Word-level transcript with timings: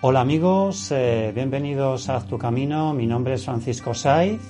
Hola 0.00 0.20
amigos, 0.20 0.90
eh, 0.90 1.32
bienvenidos 1.34 2.08
a 2.08 2.24
Tu 2.26 2.38
Camino. 2.38 2.94
Mi 2.94 3.06
nombre 3.06 3.34
es 3.34 3.44
Francisco 3.44 3.92
Saiz. 3.92 4.40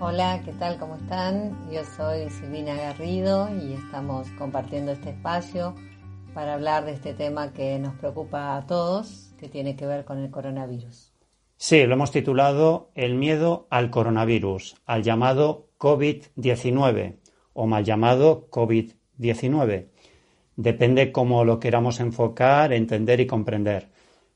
Hola, 0.00 0.40
¿qué 0.44 0.52
tal? 0.52 0.78
¿Cómo 0.78 0.96
están? 0.96 1.70
Yo 1.70 1.82
soy 1.84 2.30
Silvina 2.30 2.74
Garrido 2.74 3.48
y 3.54 3.74
estamos 3.74 4.28
compartiendo 4.38 4.92
este 4.92 5.10
espacio 5.10 5.74
para 6.32 6.54
hablar 6.54 6.84
de 6.84 6.92
este 6.92 7.12
tema 7.12 7.52
que 7.52 7.78
nos 7.78 7.94
preocupa 7.96 8.56
a 8.56 8.66
todos, 8.66 9.34
que 9.38 9.48
tiene 9.48 9.76
que 9.76 9.84
ver 9.84 10.04
con 10.04 10.18
el 10.18 10.30
coronavirus. 10.30 11.12
Sí, 11.56 11.84
lo 11.84 11.94
hemos 11.94 12.10
titulado 12.10 12.90
El 12.94 13.14
miedo 13.14 13.66
al 13.70 13.90
coronavirus, 13.90 14.76
al 14.86 15.02
llamado 15.02 15.68
COVID-19 15.84 17.16
o 17.52 17.66
mal 17.66 17.84
llamado 17.84 18.48
COVID-19. 18.50 19.88
Depende 20.56 21.12
cómo 21.12 21.44
lo 21.44 21.60
queramos 21.60 22.00
enfocar, 22.00 22.72
entender 22.72 23.20
y 23.20 23.26
comprender. 23.26 23.88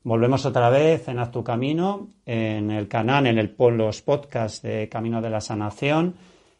Volvemos 0.03 0.45
otra 0.45 0.69
vez 0.69 1.07
en 1.07 1.17
Haz 1.17 1.31
tu 1.31 1.43
Camino, 1.43 2.09
en 2.27 2.69
el 2.69 2.87
canal, 2.87 3.25
en 3.25 3.39
el, 3.39 3.55
los 3.57 4.01
podcasts 4.03 4.61
de 4.61 4.87
Camino 4.89 5.21
de 5.23 5.29
la 5.31 5.41
Sanación. 5.41 6.13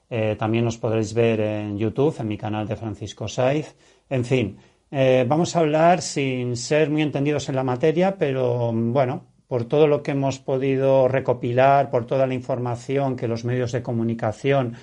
Eh, 0.09 0.35
también 0.39 0.65
os 0.65 0.79
podréis 0.79 1.13
ver 1.13 1.39
en 1.39 1.77
YouTube, 1.77 2.19
en 2.19 2.27
mi 2.27 2.37
canal 2.37 2.67
de 2.67 2.75
Francisco 2.75 3.27
Saiz. 3.27 3.75
En 4.09 4.25
fin, 4.25 4.57
eh, 4.89 5.23
vamos 5.27 5.55
a 5.55 5.59
hablar 5.59 6.01
sin 6.01 6.57
ser 6.57 6.89
muy 6.89 7.03
entendidos 7.03 7.47
en 7.47 7.55
la 7.55 7.63
materia, 7.63 8.17
pero 8.17 8.73
bueno, 8.73 9.27
por 9.49 9.65
todo 9.65 9.87
lo 9.87 10.03
que 10.03 10.11
hemos 10.11 10.37
podido 10.37 11.07
recopilar, 11.07 11.89
por 11.89 12.05
toda 12.05 12.27
la 12.27 12.35
información 12.35 13.15
que 13.15 13.27
los 13.27 13.45
medios 13.45 13.71
de 13.71 13.81
comunicación 13.81 14.75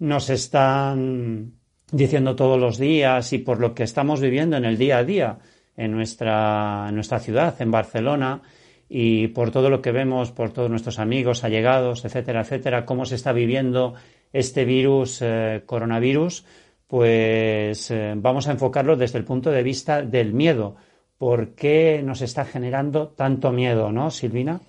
nos 0.00 0.28
están 0.28 1.52
diciendo 1.92 2.34
todos 2.34 2.58
los 2.58 2.78
días 2.78 3.32
y 3.32 3.38
por 3.38 3.60
lo 3.60 3.76
que 3.76 3.84
estamos 3.84 4.20
viviendo 4.20 4.56
en 4.56 4.64
el 4.64 4.76
día 4.76 4.98
a 4.98 5.04
día 5.04 5.38
en 5.76 5.92
nuestra, 5.92 6.90
ciudad, 7.20 7.54
en 7.62 7.70
Barcelona, 7.70 8.42
y 8.88 9.28
por 9.28 9.52
todo 9.52 9.70
lo 9.70 9.80
que 9.80 9.92
vemos, 9.92 10.32
por 10.32 10.50
todos 10.50 10.68
nuestros 10.68 10.98
amigos, 10.98 11.44
allegados, 11.44 12.04
etcétera, 12.04 12.40
etcétera, 12.40 12.84
cómo 12.84 13.04
se 13.04 13.14
está 13.14 13.32
viviendo 13.32 13.94
este 14.32 14.64
virus, 14.64 15.20
eh, 15.22 15.62
coronavirus, 15.64 16.44
pues 16.88 17.92
eh, 17.92 18.14
vamos 18.16 18.48
a 18.48 18.52
enfocarlo 18.52 18.96
desde 18.96 19.18
el 19.18 19.24
punto 19.24 19.52
de 19.52 19.62
vista 19.62 20.02
del 20.02 20.32
miedo. 20.32 20.74
¿Por 21.18 21.54
qué 21.56 22.00
nos 22.04 22.22
está 22.22 22.44
generando 22.44 23.08
tanto 23.08 23.50
miedo, 23.50 23.90
no, 23.90 24.10
Silvina? 24.10 24.60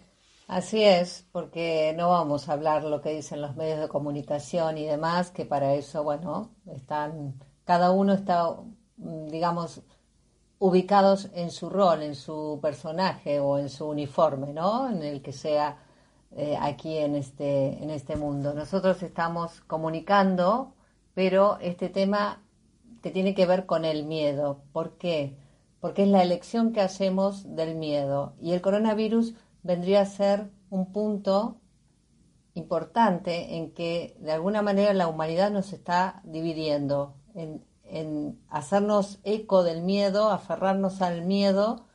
Así 0.48 0.84
es, 0.84 1.28
porque 1.32 1.94
no 1.96 2.10
vamos 2.10 2.50
a 2.50 2.54
hablar 2.54 2.84
lo 2.84 3.02
que 3.02 3.12
dicen 3.12 3.40
los 3.40 3.56
medios 3.56 3.80
de 3.80 3.88
comunicación 3.88 4.80
y 4.80 4.86
demás, 4.86 5.30
que 5.30 5.46
para 5.46 5.76
eso, 5.76 6.04
bueno, 6.04 6.50
están, 6.66 7.36
cada 7.66 7.92
uno 7.92 8.14
está, 8.14 8.56
digamos, 8.98 9.84
ubicados 10.58 11.30
en 11.36 11.52
su 11.52 11.70
rol, 11.70 12.02
en 12.02 12.16
su 12.16 12.60
personaje 12.62 13.40
o 13.40 13.60
en 13.60 13.70
su 13.70 13.86
uniforme, 13.88 14.52
¿no? 14.52 14.90
En 14.90 15.04
el 15.04 15.22
que 15.22 15.34
sea 15.34 15.78
eh, 16.36 16.58
aquí 16.60 16.98
en 16.98 17.16
este, 17.16 17.82
en 17.84 17.92
este 17.92 18.16
mundo. 18.16 18.56
Nosotros 18.56 19.04
estamos 19.04 19.62
comunicando, 19.62 20.74
pero 21.14 21.60
este 21.62 21.90
tema 21.90 22.42
que 23.04 23.12
tiene 23.12 23.36
que 23.36 23.46
ver 23.46 23.68
con 23.68 23.86
el 23.86 24.04
miedo. 24.06 24.64
¿Por 24.74 24.98
qué? 24.98 25.38
Porque 25.80 26.04
es 26.04 26.10
la 26.10 26.22
elección 26.22 26.74
que 26.74 26.82
hacemos 26.82 27.56
del 27.56 27.76
miedo. 27.76 28.34
Y 28.42 28.54
el 28.54 28.62
coronavirus 28.62 29.36
vendría 29.64 30.02
a 30.02 30.06
ser 30.06 30.50
un 30.70 30.92
punto 30.92 31.62
importante 32.54 33.56
en 33.56 33.74
que 33.74 34.18
de 34.20 34.32
alguna 34.32 34.62
manera 34.62 34.94
la 34.94 35.08
humanidad 35.08 35.52
nos 35.52 35.72
está 35.72 36.22
dividiendo 36.26 37.16
en, 37.34 37.64
en 37.84 38.40
hacernos 38.50 39.20
eco 39.24 39.64
del 39.64 39.82
miedo, 39.82 40.30
aferrarnos 40.30 41.02
al 41.02 41.26
miedo 41.26 41.86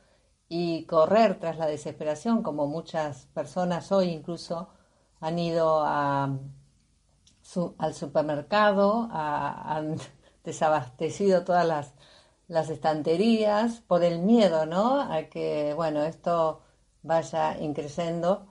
y 0.47 0.85
correr 0.85 1.39
tras 1.39 1.57
la 1.57 1.67
desesperación, 1.67 2.43
como 2.43 2.67
muchas 2.67 3.27
personas 3.27 3.91
hoy 3.91 4.09
incluso 4.09 4.69
han 5.19 5.39
ido 5.39 5.83
al 5.83 6.39
supermercado, 7.93 9.09
han 9.11 9.97
desabastecido 10.43 11.43
todas 11.43 11.65
las, 11.65 11.93
estanterías 12.69 13.81
por 13.81 14.03
el 14.03 14.19
miedo, 14.19 14.65
¿no? 14.65 15.01
A 15.01 15.23
que, 15.29 15.73
bueno, 15.75 16.03
esto 16.03 16.61
vaya 17.03 17.57
increciendo. 17.59 18.47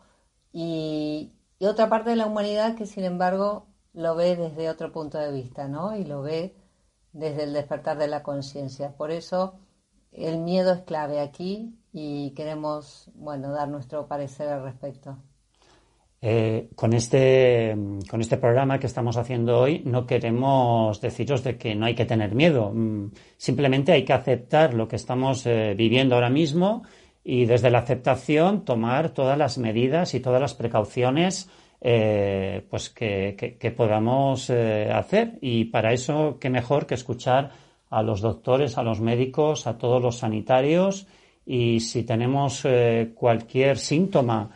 Y, 0.53 1.33
y 1.59 1.67
otra 1.67 1.89
parte 1.89 2.11
de 2.11 2.17
la 2.17 2.27
humanidad 2.27 2.77
que, 2.77 2.87
sin 2.87 3.05
embargo, 3.05 3.69
lo 3.93 4.15
ve 4.17 4.37
desde 4.37 4.71
otro 4.71 4.93
punto 4.93 5.19
de 5.19 5.33
vista, 5.33 5.69
¿no? 5.69 5.97
Y 5.97 6.05
lo 6.05 6.23
ve 6.23 6.57
desde 7.13 7.45
el 7.45 7.53
despertar 7.53 7.99
de 7.99 8.09
la 8.09 8.23
conciencia. 8.23 8.97
Por 8.97 9.11
eso 9.11 9.61
el 10.13 10.39
miedo 10.39 10.73
es 10.73 10.83
clave 10.83 11.21
aquí 11.21 11.79
y 11.93 12.33
queremos, 12.35 13.11
bueno, 13.15 13.53
dar 13.53 13.69
nuestro 13.69 14.09
parecer 14.09 14.49
al 14.49 14.63
respecto. 14.65 15.19
Eh, 16.27 16.71
con, 16.75 16.95
este, 16.95 17.77
con 18.09 18.23
este 18.23 18.39
programa 18.39 18.79
que 18.79 18.87
estamos 18.87 19.19
haciendo 19.19 19.61
hoy 19.61 19.83
no 19.85 20.07
queremos 20.07 20.99
deciros 21.03 21.45
de 21.45 21.59
que 21.59 21.75
no 21.75 21.85
hay 21.85 21.95
que 21.95 22.07
tener 22.07 22.35
miedo. 22.35 22.73
Mm, 22.73 23.11
simplemente 23.37 23.93
hay 23.93 24.07
que 24.07 24.15
aceptar 24.15 24.73
lo 24.73 24.89
que 24.89 24.97
estamos 24.97 25.45
eh, 25.45 25.75
viviendo 25.77 26.15
ahora 26.15 26.31
mismo 26.31 26.83
y 27.23 27.45
desde 27.45 27.71
la 27.71 27.81
aceptación 27.81 28.65
tomar 28.65 29.11
todas 29.11 29.37
las 29.37 29.59
medidas 29.59 30.15
y 30.15 30.21
todas 30.21 30.41
las 30.41 30.55
precauciones 30.55 31.51
eh, 31.83 32.65
pues 32.71 32.89
que, 32.89 33.75
podamos 33.77 34.49
eh, 34.49 34.91
hacer. 34.91 35.37
Y 35.43 35.67
para 35.67 35.93
eso, 35.93 36.39
qué 36.41 36.49
mejor 36.49 36.87
que 36.87 36.95
escuchar 36.95 37.51
a 37.91 38.03
los 38.03 38.23
doctores, 38.23 38.79
a 38.79 38.83
los 38.83 38.99
médicos, 38.99 39.67
a 39.67 39.77
todos 39.77 40.01
los 40.01 40.17
sanitarios 40.21 41.07
y 41.45 41.81
si 41.81 42.03
tenemos 42.05 42.67
cualquier 43.15 43.77
síntoma 43.77 44.49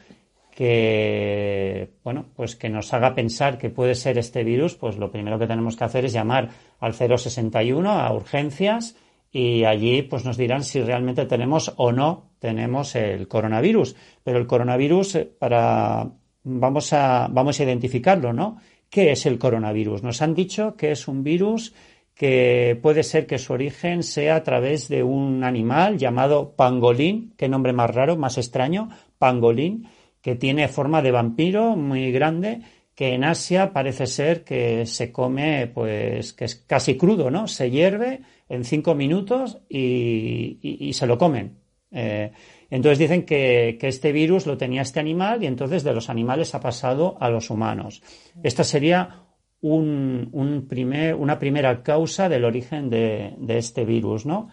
que 0.58 1.90
bueno 2.02 2.26
pues 2.34 2.56
que 2.56 2.68
nos 2.68 2.92
haga 2.92 3.14
pensar 3.14 3.58
que 3.58 3.70
puede 3.70 3.94
ser 3.94 4.18
este 4.18 4.42
virus 4.42 4.74
pues 4.74 4.96
lo 4.96 5.12
primero 5.12 5.38
que 5.38 5.46
tenemos 5.46 5.76
que 5.76 5.84
hacer 5.84 6.04
es 6.04 6.12
llamar 6.12 6.48
al 6.80 6.94
061 6.94 7.88
a 7.88 8.12
urgencias 8.12 8.96
y 9.30 9.62
allí 9.62 10.02
pues 10.02 10.24
nos 10.24 10.36
dirán 10.36 10.64
si 10.64 10.82
realmente 10.82 11.26
tenemos 11.26 11.72
o 11.76 11.92
no 11.92 12.30
tenemos 12.40 12.96
el 12.96 13.28
coronavirus 13.28 13.94
pero 14.24 14.38
el 14.38 14.48
coronavirus 14.48 15.18
para 15.38 16.10
vamos 16.48 16.92
a, 16.92 17.28
vamos 17.30 17.60
a 17.60 17.64
identificarlo, 17.64 18.32
¿no? 18.32 18.58
¿Qué 18.90 19.12
es 19.12 19.26
el 19.26 19.38
coronavirus? 19.38 20.02
Nos 20.02 20.22
han 20.22 20.34
dicho 20.34 20.76
que 20.76 20.92
es 20.92 21.08
un 21.08 21.22
virus 21.22 21.74
que 22.14 22.78
puede 22.82 23.04
ser 23.04 23.26
que 23.26 23.38
su 23.38 23.52
origen 23.52 24.02
sea 24.02 24.36
a 24.36 24.42
través 24.42 24.88
de 24.88 25.02
un 25.02 25.44
animal 25.44 25.98
llamado 25.98 26.54
pangolín, 26.56 27.34
qué 27.36 27.48
nombre 27.48 27.72
más 27.72 27.94
raro, 27.94 28.16
más 28.16 28.38
extraño, 28.38 28.88
pangolín, 29.18 29.88
que 30.22 30.34
tiene 30.34 30.68
forma 30.68 31.02
de 31.02 31.10
vampiro 31.10 31.76
muy 31.76 32.10
grande, 32.12 32.62
que 32.94 33.14
en 33.14 33.22
Asia 33.22 33.72
parece 33.72 34.08
ser 34.08 34.42
que 34.42 34.84
se 34.84 35.12
come, 35.12 35.68
pues, 35.68 36.32
que 36.32 36.46
es 36.46 36.56
casi 36.56 36.96
crudo, 36.96 37.30
¿no? 37.30 37.46
Se 37.46 37.70
hierve 37.70 38.22
en 38.48 38.64
cinco 38.64 38.96
minutos 38.96 39.58
y, 39.68 40.90
se 40.92 41.06
lo 41.06 41.16
comen. 41.16 41.58
Eh, 41.92 42.32
entonces 42.70 42.98
dicen 42.98 43.24
que, 43.24 43.78
este 43.80 44.12
virus 44.12 44.46
lo 44.46 44.58
tenía 44.58 44.82
este 44.82 45.00
animal 45.00 45.42
y 45.42 45.46
entonces 45.46 45.84
de 45.84 45.94
los 45.94 46.10
animales 46.10 46.54
ha 46.56 46.60
pasado 46.60 47.16
a 47.20 47.30
los 47.30 47.50
humanos. 47.50 48.02
Esta 48.42 48.64
sería 48.64 49.22
un, 49.60 50.66
primer, 50.68 51.14
una 51.14 51.38
primera 51.38 51.82
causa 51.82 52.28
del 52.28 52.44
origen 52.44 52.90
de, 52.90 53.36
este 53.48 53.84
virus, 53.84 54.26
¿no? 54.26 54.48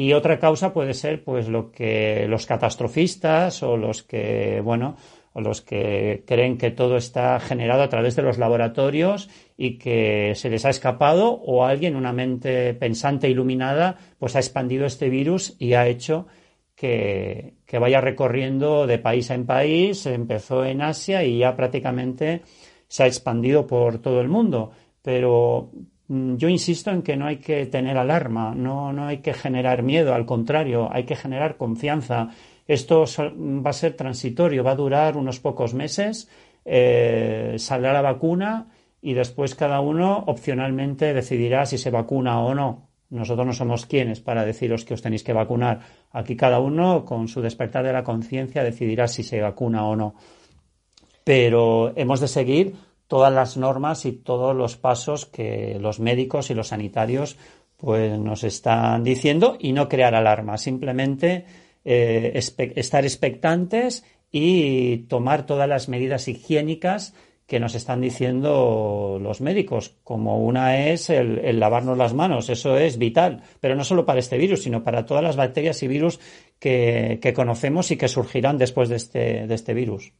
Y 0.00 0.12
otra 0.12 0.38
causa 0.38 0.72
puede 0.72 0.94
ser, 0.94 1.24
pues, 1.24 1.48
lo 1.48 1.72
que 1.72 2.26
los 2.28 2.46
catastrofistas 2.46 3.64
o 3.64 3.76
los 3.76 4.04
que, 4.04 4.60
bueno, 4.62 4.94
o 5.32 5.40
los 5.40 5.60
que 5.60 6.22
creen 6.24 6.56
que 6.56 6.70
todo 6.70 6.96
está 6.96 7.40
generado 7.40 7.82
a 7.82 7.88
través 7.88 8.14
de 8.14 8.22
los 8.22 8.38
laboratorios 8.38 9.28
y 9.56 9.76
que 9.76 10.34
se 10.36 10.50
les 10.50 10.64
ha 10.64 10.70
escapado 10.70 11.32
o 11.32 11.64
alguien, 11.64 11.96
una 11.96 12.12
mente 12.12 12.74
pensante 12.74 13.28
iluminada, 13.28 13.96
pues 14.20 14.36
ha 14.36 14.38
expandido 14.38 14.86
este 14.86 15.08
virus 15.08 15.56
y 15.58 15.72
ha 15.72 15.88
hecho 15.88 16.28
que, 16.76 17.54
vaya 17.72 18.00
recorriendo 18.00 18.86
de 18.86 18.98
país 18.98 19.30
en 19.30 19.46
país, 19.46 20.06
empezó 20.06 20.64
en 20.64 20.80
Asia 20.80 21.24
y 21.24 21.38
ya 21.38 21.56
prácticamente 21.56 22.42
se 22.86 23.02
ha 23.02 23.06
expandido 23.08 23.66
por 23.66 23.98
todo 23.98 24.20
el 24.20 24.28
mundo. 24.28 24.70
Pero 25.02 25.72
yo 26.08 26.48
insisto 26.48 26.90
en 26.90 27.02
que 27.02 27.16
no 27.16 27.26
hay 27.26 27.36
que 27.36 27.66
tener 27.66 27.98
alarma, 27.98 28.54
no, 28.54 28.92
no 28.92 29.06
hay 29.06 29.18
que 29.18 29.34
generar 29.34 29.82
miedo, 29.82 30.14
al 30.14 30.24
contrario, 30.24 30.88
hay 30.90 31.04
que 31.04 31.16
generar 31.16 31.56
confianza. 31.56 32.30
Esto 32.66 33.04
va 33.04 33.70
a 33.70 33.74
ser 33.74 33.94
transitorio, 33.94 34.64
va 34.64 34.72
a 34.72 34.76
durar 34.76 35.16
unos 35.16 35.38
pocos 35.40 35.74
meses, 35.74 36.30
eh, 36.64 37.56
saldrá 37.58 37.92
la 37.92 38.02
vacuna 38.02 38.68
y 39.02 39.12
después 39.12 39.54
cada 39.54 39.80
uno 39.80 40.24
opcionalmente 40.26 41.12
decidirá 41.12 41.66
si 41.66 41.76
se 41.76 41.90
vacuna 41.90 42.40
o 42.40 42.54
no. 42.54 42.88
Nosotros 43.10 43.46
no 43.46 43.52
somos 43.52 43.86
quienes 43.86 44.20
para 44.20 44.44
deciros 44.44 44.84
que 44.84 44.94
os 44.94 45.02
tenéis 45.02 45.24
que 45.24 45.32
vacunar. 45.32 45.80
Aquí 46.10 46.36
cada 46.36 46.58
uno, 46.60 47.04
con 47.04 47.28
su 47.28 47.40
despertar 47.40 47.84
de 47.84 47.92
la 47.92 48.04
conciencia, 48.04 48.62
decidirá 48.62 49.08
si 49.08 49.22
se 49.22 49.40
vacuna 49.40 49.86
o 49.86 49.96
no. 49.96 50.14
Pero 51.24 51.92
hemos 51.96 52.20
de 52.20 52.28
seguir 52.28 52.74
todas 53.08 53.32
las 53.32 53.56
normas 53.56 54.04
y 54.04 54.12
todos 54.12 54.54
los 54.54 54.76
pasos 54.76 55.26
que 55.26 55.78
los 55.80 55.98
médicos 55.98 56.50
y 56.50 56.54
los 56.54 56.68
sanitarios 56.68 57.36
pues 57.76 58.18
nos 58.18 58.44
están 58.44 59.02
diciendo 59.02 59.56
y 59.58 59.72
no 59.72 59.88
crear 59.88 60.14
alarma, 60.14 60.58
simplemente 60.58 61.46
eh, 61.84 62.32
estar 62.36 63.04
expectantes 63.04 64.04
y 64.30 64.98
tomar 65.08 65.46
todas 65.46 65.68
las 65.68 65.88
medidas 65.88 66.28
higiénicas 66.28 67.14
que 67.46 67.60
nos 67.60 67.74
están 67.74 68.02
diciendo 68.02 69.18
los 69.22 69.40
médicos, 69.40 69.96
como 70.04 70.44
una 70.44 70.86
es 70.88 71.08
el, 71.08 71.58
lavarnos 71.58 71.96
las 71.96 72.12
manos, 72.12 72.50
eso 72.50 72.76
es 72.76 72.98
vital, 72.98 73.42
pero 73.58 73.74
no 73.74 73.84
solo 73.84 74.04
para 74.04 74.18
este 74.18 74.36
virus, 74.36 74.64
sino 74.64 74.84
para 74.84 75.06
todas 75.06 75.22
las 75.22 75.36
bacterias 75.36 75.82
y 75.82 75.88
virus 75.88 76.20
que, 76.58 77.32
conocemos 77.34 77.90
y 77.90 77.96
que 77.96 78.08
surgirán 78.08 78.58
después 78.58 78.90
de 78.90 78.96
este, 78.96 79.46
de 79.46 79.54
este 79.54 79.72
virus. 79.72 80.12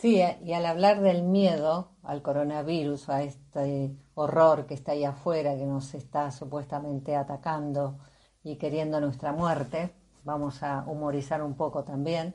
Sí, 0.00 0.18
y 0.44 0.52
al 0.54 0.64
hablar 0.64 1.02
del 1.02 1.22
miedo 1.24 1.90
al 2.02 2.22
coronavirus, 2.22 3.10
a 3.10 3.22
este 3.22 3.94
horror 4.14 4.64
que 4.64 4.72
está 4.72 4.92
ahí 4.92 5.04
afuera, 5.04 5.54
que 5.56 5.66
nos 5.66 5.92
está 5.92 6.30
supuestamente 6.30 7.14
atacando 7.14 7.98
y 8.42 8.56
queriendo 8.56 8.98
nuestra 8.98 9.34
muerte, 9.34 9.92
vamos 10.24 10.62
a 10.62 10.84
humorizar 10.86 11.42
un 11.42 11.54
poco 11.54 11.84
también, 11.84 12.34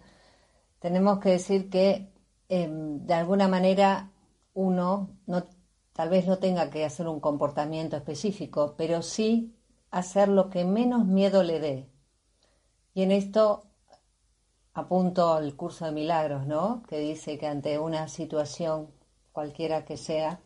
tenemos 0.78 1.18
que 1.18 1.30
decir 1.30 1.72
que 1.72 2.14
em, 2.50 3.04
de 3.04 3.14
alguna 3.16 3.48
manera 3.48 4.12
uno 4.54 5.10
no, 5.26 5.46
tal 5.94 6.10
vez 6.10 6.28
no 6.28 6.38
tenga 6.38 6.70
que 6.70 6.86
hacer 6.86 7.08
un 7.08 7.20
comportamiento 7.20 7.98
específico, 7.98 8.76
pero 8.78 9.02
sí 9.02 9.56
hacer 9.90 10.30
lo 10.30 10.52
que 10.52 10.66
menos 10.66 11.08
miedo 11.08 11.42
le 11.42 11.60
dé. 11.60 11.90
Y 12.94 13.02
en 13.02 13.12
esto 13.12 13.64
apunto 14.76 15.34
al 15.34 15.56
curso 15.56 15.86
de 15.86 15.94
milagros, 15.94 16.46
¿no? 16.46 16.84
Que 16.88 17.00
dice 17.00 17.38
que 17.40 17.48
ante 17.48 17.80
una 17.80 18.10
situación, 18.10 18.92
cualquiera 19.32 19.86
que 19.86 19.96
sea, 19.96 20.42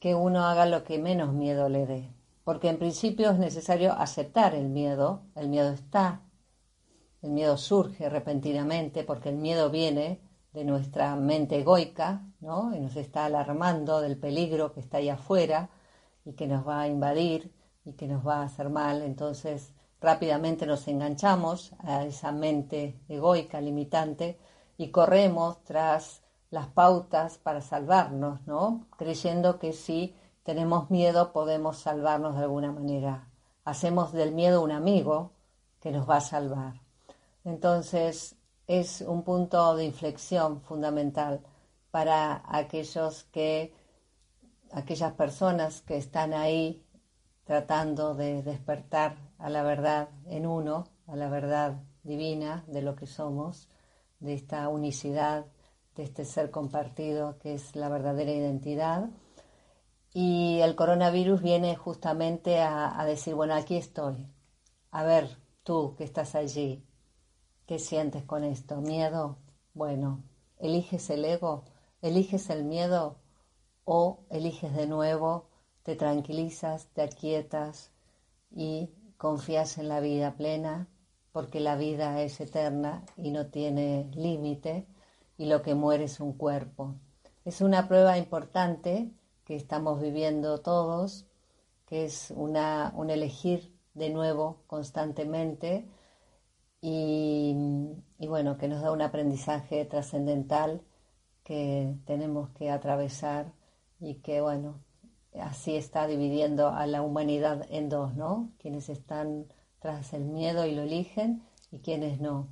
que 0.00 0.14
uno 0.14 0.46
haga 0.46 0.66
lo 0.66 0.82
que 0.84 0.98
menos 0.98 1.34
miedo 1.34 1.68
le 1.68 1.86
dé. 1.86 2.10
Porque 2.44 2.70
en 2.70 2.78
principio 2.78 3.30
es 3.30 3.38
necesario 3.38 3.92
aceptar 3.92 4.54
el 4.54 4.68
miedo, 4.68 5.22
el 5.36 5.48
miedo 5.48 5.70
está, 5.70 6.22
el 7.20 7.30
miedo 7.30 7.56
surge 7.58 8.08
repentinamente 8.08 9.04
porque 9.04 9.28
el 9.28 9.36
miedo 9.36 9.70
viene 9.70 10.20
de 10.54 10.64
nuestra 10.64 11.14
mente 11.14 11.60
egoica, 11.60 12.22
¿no? 12.40 12.74
Y 12.74 12.80
nos 12.80 12.96
está 12.96 13.26
alarmando 13.26 14.00
del 14.00 14.18
peligro 14.18 14.72
que 14.72 14.80
está 14.80 14.96
ahí 14.96 15.10
afuera 15.10 15.68
y 16.24 16.32
que 16.32 16.46
nos 16.46 16.66
va 16.66 16.80
a 16.80 16.88
invadir 16.88 17.54
y 17.84 17.92
que 17.92 18.08
nos 18.08 18.26
va 18.26 18.38
a 18.38 18.44
hacer 18.44 18.70
mal. 18.70 19.02
Entonces, 19.02 19.74
rápidamente 20.02 20.66
nos 20.66 20.88
enganchamos 20.88 21.72
a 21.78 22.04
esa 22.04 22.32
mente 22.32 23.00
egoica, 23.08 23.60
limitante, 23.60 24.38
y 24.76 24.88
corremos 24.88 25.62
tras 25.62 26.22
las 26.50 26.66
pautas 26.66 27.38
para 27.38 27.60
salvarnos, 27.60 28.46
¿no? 28.46 28.88
Creyendo 28.98 29.58
que 29.58 29.72
si 29.72 30.14
tenemos 30.42 30.90
miedo 30.90 31.32
podemos 31.32 31.78
salvarnos 31.78 32.36
de 32.36 32.42
alguna 32.42 32.72
manera. 32.72 33.28
Hacemos 33.64 34.12
del 34.12 34.32
miedo 34.32 34.62
un 34.62 34.72
amigo 34.72 35.32
que 35.80 35.92
nos 35.92 36.08
va 36.08 36.16
a 36.16 36.20
salvar. 36.20 36.80
Entonces, 37.44 38.36
es 38.66 39.02
un 39.02 39.22
punto 39.22 39.76
de 39.76 39.84
inflexión 39.84 40.62
fundamental 40.62 41.42
para 41.90 42.42
aquellos 42.46 43.24
que, 43.24 43.74
aquellas 44.72 45.12
personas 45.12 45.82
que 45.82 45.96
están 45.96 46.32
ahí 46.32 46.84
tratando 47.44 48.14
de 48.14 48.42
despertar 48.42 49.16
a 49.42 49.50
la 49.50 49.64
verdad 49.64 50.08
en 50.26 50.46
uno, 50.46 50.86
a 51.08 51.16
la 51.16 51.28
verdad 51.28 51.82
divina 52.04 52.64
de 52.68 52.80
lo 52.80 52.94
que 52.94 53.08
somos, 53.08 53.68
de 54.20 54.34
esta 54.34 54.68
unicidad, 54.68 55.46
de 55.96 56.04
este 56.04 56.24
ser 56.24 56.52
compartido 56.52 57.38
que 57.40 57.54
es 57.54 57.74
la 57.74 57.88
verdadera 57.88 58.30
identidad. 58.30 59.10
Y 60.14 60.60
el 60.60 60.76
coronavirus 60.76 61.42
viene 61.42 61.74
justamente 61.74 62.60
a, 62.60 63.04
decir, 63.04 63.34
bueno, 63.34 63.54
aquí 63.54 63.76
estoy. 63.76 64.28
A 64.92 65.02
ver, 65.02 65.28
tú 65.64 65.96
que 65.96 66.04
estás 66.04 66.36
allí, 66.36 66.84
¿Qué 67.66 67.78
sientes 67.78 68.24
con 68.24 68.44
esto? 68.44 68.80
¿Miedo? 68.80 69.38
Bueno, 69.72 70.22
¿eliges 70.58 71.08
el 71.10 71.24
ego? 71.24 71.64
¿Eliges 72.00 72.50
el 72.50 72.64
miedo? 72.64 73.16
¿O 73.84 74.24
eliges 74.30 74.74
de 74.74 74.86
nuevo, 74.86 75.48
te 75.82 75.96
tranquilizas, 75.96 76.88
te 76.92 77.02
aquietas 77.02 77.90
y 78.50 78.90
confías 79.22 79.78
en 79.78 79.88
la 79.88 80.00
vida 80.00 80.34
plena? 80.34 80.88
Porque 81.30 81.60
la 81.60 81.76
vida 81.76 82.20
es 82.22 82.40
eterna 82.40 83.04
y 83.16 83.30
no 83.30 83.46
tiene 83.46 84.10
límite 84.16 84.88
y 85.38 85.46
lo 85.46 85.62
que 85.62 85.76
muere 85.76 86.04
es 86.04 86.18
un 86.18 86.32
cuerpo. 86.32 86.96
Es 87.44 87.60
una 87.60 87.86
prueba 87.86 88.18
importante 88.18 89.12
que 89.44 89.54
estamos 89.54 90.00
viviendo 90.00 90.60
todos, 90.60 91.24
que 91.86 92.04
es 92.04 92.32
una, 92.34 92.92
un 92.96 93.10
elegir 93.10 93.72
de 93.94 94.10
nuevo 94.10 94.64
constantemente 94.66 95.88
y, 96.80 97.54
bueno, 98.26 98.58
que 98.58 98.66
nos 98.66 98.82
da 98.82 98.90
un 98.90 99.02
aprendizaje 99.02 99.84
trascendental 99.84 100.82
que 101.44 101.94
tenemos 102.06 102.50
que 102.50 102.70
atravesar 102.70 103.52
y 104.00 104.16
que 104.16 104.40
bueno, 104.40 104.80
así 105.40 105.76
está 105.76 106.06
dividiendo 106.06 106.68
a 106.68 106.86
la 106.86 107.02
humanidad 107.02 107.66
en 107.70 107.88
dos, 107.88 108.14
¿no? 108.14 108.50
Quienes 108.58 108.88
están 108.88 109.46
tras 109.78 110.12
el 110.12 110.24
miedo 110.24 110.66
y 110.66 110.74
lo 110.74 110.82
eligen 110.82 111.42
y 111.70 111.78
quienes 111.80 112.20
no. 112.20 112.48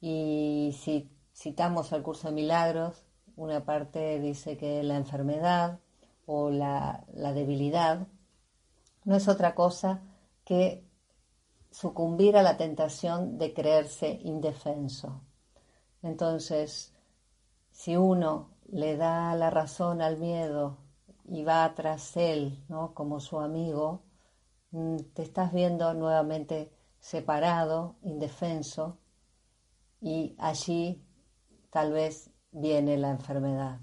Y 0.00 0.76
si 0.80 1.10
citamos 1.34 1.92
al 1.92 2.02
curso 2.02 2.28
de 2.28 2.34
milagros, 2.34 3.06
una 3.36 3.64
parte 3.64 4.20
dice 4.20 4.56
que 4.56 4.82
la 4.82 4.96
enfermedad 4.96 5.78
o 6.26 6.50
la, 6.50 7.04
la 7.14 7.32
debilidad 7.32 8.06
no 9.04 9.16
es 9.16 9.28
otra 9.28 9.54
cosa 9.54 10.02
que 10.44 10.84
sucumbir 11.70 12.36
a 12.36 12.42
la 12.42 12.56
tentación 12.56 13.38
de 13.38 13.54
creerse 13.54 14.20
indefenso. 14.22 15.22
Entonces, 16.02 16.92
si 17.70 17.96
uno 17.96 18.50
le 18.70 18.96
da 18.96 19.34
la 19.34 19.50
razón 19.50 20.02
al 20.02 20.18
miedo 20.18 20.78
y 21.24 21.44
va 21.44 21.74
tras 21.74 22.16
él, 22.16 22.64
¿no? 22.68 22.94
como 22.94 23.20
su 23.20 23.40
amigo, 23.40 24.02
mm, 24.70 24.96
te 25.14 25.22
estás 25.22 25.52
viendo 25.52 25.92
nuevamente 25.94 26.72
separado, 26.98 27.96
indefenso, 28.02 28.98
y 30.00 30.34
allí 30.38 31.04
tal 31.70 31.92
vez 31.92 32.30
viene 32.50 32.96
la 32.98 33.10
enfermedad. 33.10 33.80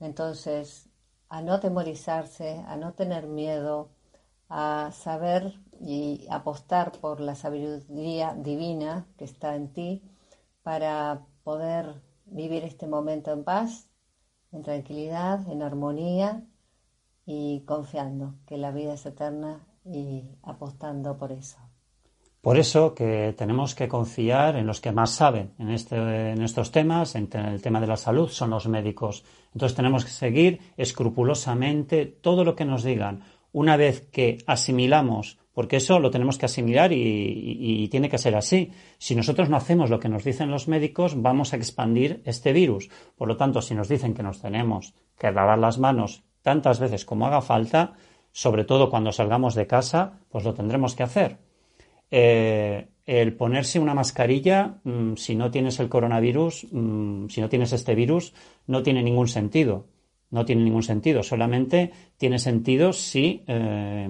Entonces, 0.00 0.88
a 1.28 1.42
no 1.42 1.60
temorizarse, 1.60 2.64
a 2.66 2.76
no 2.76 2.94
tener 2.94 3.26
miedo, 3.26 3.90
a 4.48 4.90
saber 4.92 5.60
y 5.80 6.26
apostar 6.30 6.92
por 6.92 7.20
la 7.20 7.34
sabiduría 7.34 8.34
divina 8.34 9.06
que 9.16 9.24
está 9.24 9.54
en 9.54 9.72
ti 9.72 10.02
para 10.62 11.24
poder 11.44 12.02
vivir 12.26 12.64
este 12.64 12.86
momento 12.86 13.32
en 13.32 13.44
paz, 13.44 13.88
en 14.52 14.62
tranquilidad, 14.62 15.48
en 15.48 15.62
armonía 15.62 16.44
y 17.26 17.60
confiando 17.66 18.34
que 18.46 18.56
la 18.56 18.70
vida 18.70 18.94
es 18.94 19.06
eterna 19.06 19.66
y 19.84 20.24
apostando 20.42 21.16
por 21.16 21.32
eso. 21.32 21.58
Por 22.40 22.58
eso 22.58 22.94
que 22.94 23.34
tenemos 23.36 23.74
que 23.74 23.88
confiar 23.88 24.56
en 24.56 24.66
los 24.66 24.80
que 24.80 24.92
más 24.92 25.10
saben 25.10 25.52
en, 25.58 25.70
este, 25.70 25.96
en 25.96 26.42
estos 26.42 26.72
temas, 26.72 27.14
en 27.14 27.28
el 27.34 27.60
tema 27.60 27.80
de 27.80 27.86
la 27.86 27.98
salud, 27.98 28.30
son 28.30 28.50
los 28.50 28.66
médicos. 28.66 29.24
Entonces 29.52 29.76
tenemos 29.76 30.04
que 30.04 30.10
seguir 30.10 30.60
escrupulosamente 30.78 32.06
todo 32.06 32.44
lo 32.44 32.56
que 32.56 32.64
nos 32.64 32.82
digan. 32.82 33.24
Una 33.52 33.76
vez 33.76 34.08
que 34.10 34.38
asimilamos 34.46 35.38
porque 35.52 35.76
eso 35.76 35.98
lo 35.98 36.10
tenemos 36.10 36.38
que 36.38 36.46
asimilar 36.46 36.92
y, 36.92 37.86
tiene 37.90 38.08
que 38.08 38.16
ser 38.16 38.36
así. 38.36 38.70
Si 38.98 39.14
nosotros 39.14 39.50
no 39.50 39.56
hacemos 39.56 39.90
lo 39.90 39.98
que 39.98 40.08
nos 40.08 40.24
dicen 40.24 40.50
los 40.50 40.68
médicos, 40.68 41.20
vamos 41.20 41.52
a 41.52 41.56
expandir 41.56 42.22
este 42.24 42.54
virus. 42.54 42.88
Por 43.16 43.28
lo 43.28 43.36
tanto, 43.36 43.60
si 43.60 43.74
nos 43.74 43.88
dicen 43.88 44.14
que 44.14 44.22
nos 44.22 44.40
tenemos 44.40 44.94
que 45.18 45.30
lavar 45.32 45.58
las 45.58 45.78
manos 45.78 46.22
tantas 46.42 46.80
veces 46.80 47.04
como 47.04 47.26
haga 47.26 47.40
falta, 47.40 47.94
sobre 48.32 48.64
todo 48.64 48.90
cuando 48.90 49.12
salgamos 49.12 49.54
de 49.54 49.66
casa, 49.66 50.20
pues 50.30 50.44
lo 50.44 50.54
tendremos 50.54 50.94
que 50.94 51.02
hacer. 51.02 51.38
Eh, 52.10 52.88
el 53.06 53.34
ponerse 53.34 53.78
una 53.78 53.94
mascarilla, 53.94 54.78
mm, 54.84 55.14
si 55.16 55.34
no 55.34 55.50
tienes 55.50 55.80
el 55.80 55.88
coronavirus, 55.88 56.66
mm, 56.70 57.28
si 57.28 57.40
no 57.40 57.48
tienes 57.48 57.72
este 57.72 57.94
virus, 57.94 58.32
no 58.66 58.82
tiene 58.82 59.02
ningún 59.02 59.28
sentido. 59.28 59.86
No 60.30 60.44
tiene 60.44 60.62
ningún 60.62 60.84
sentido. 60.84 61.24
Solamente 61.24 61.90
tiene 62.16 62.38
sentido 62.38 62.92
si 62.92 63.42
eh, 63.48 64.08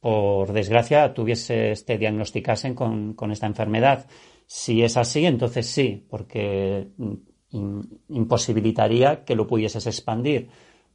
por 0.00 0.52
desgracia, 0.52 1.12
tuvieses, 1.12 1.84
te 1.84 1.98
diagnosticasen 1.98 2.74
con, 2.74 3.14
con 3.14 3.32
esta 3.32 3.46
enfermedad. 3.46 4.06
Si 4.46 4.82
es 4.82 4.96
así, 4.96 5.26
entonces 5.26 5.66
sí, 5.66 6.06
porque 6.08 6.88
mm, 6.96 7.80
imposibilitaría 8.10 9.24
que 9.24 9.34
lo 9.34 9.46
pudieses 9.46 9.86
expandir. 9.86 10.48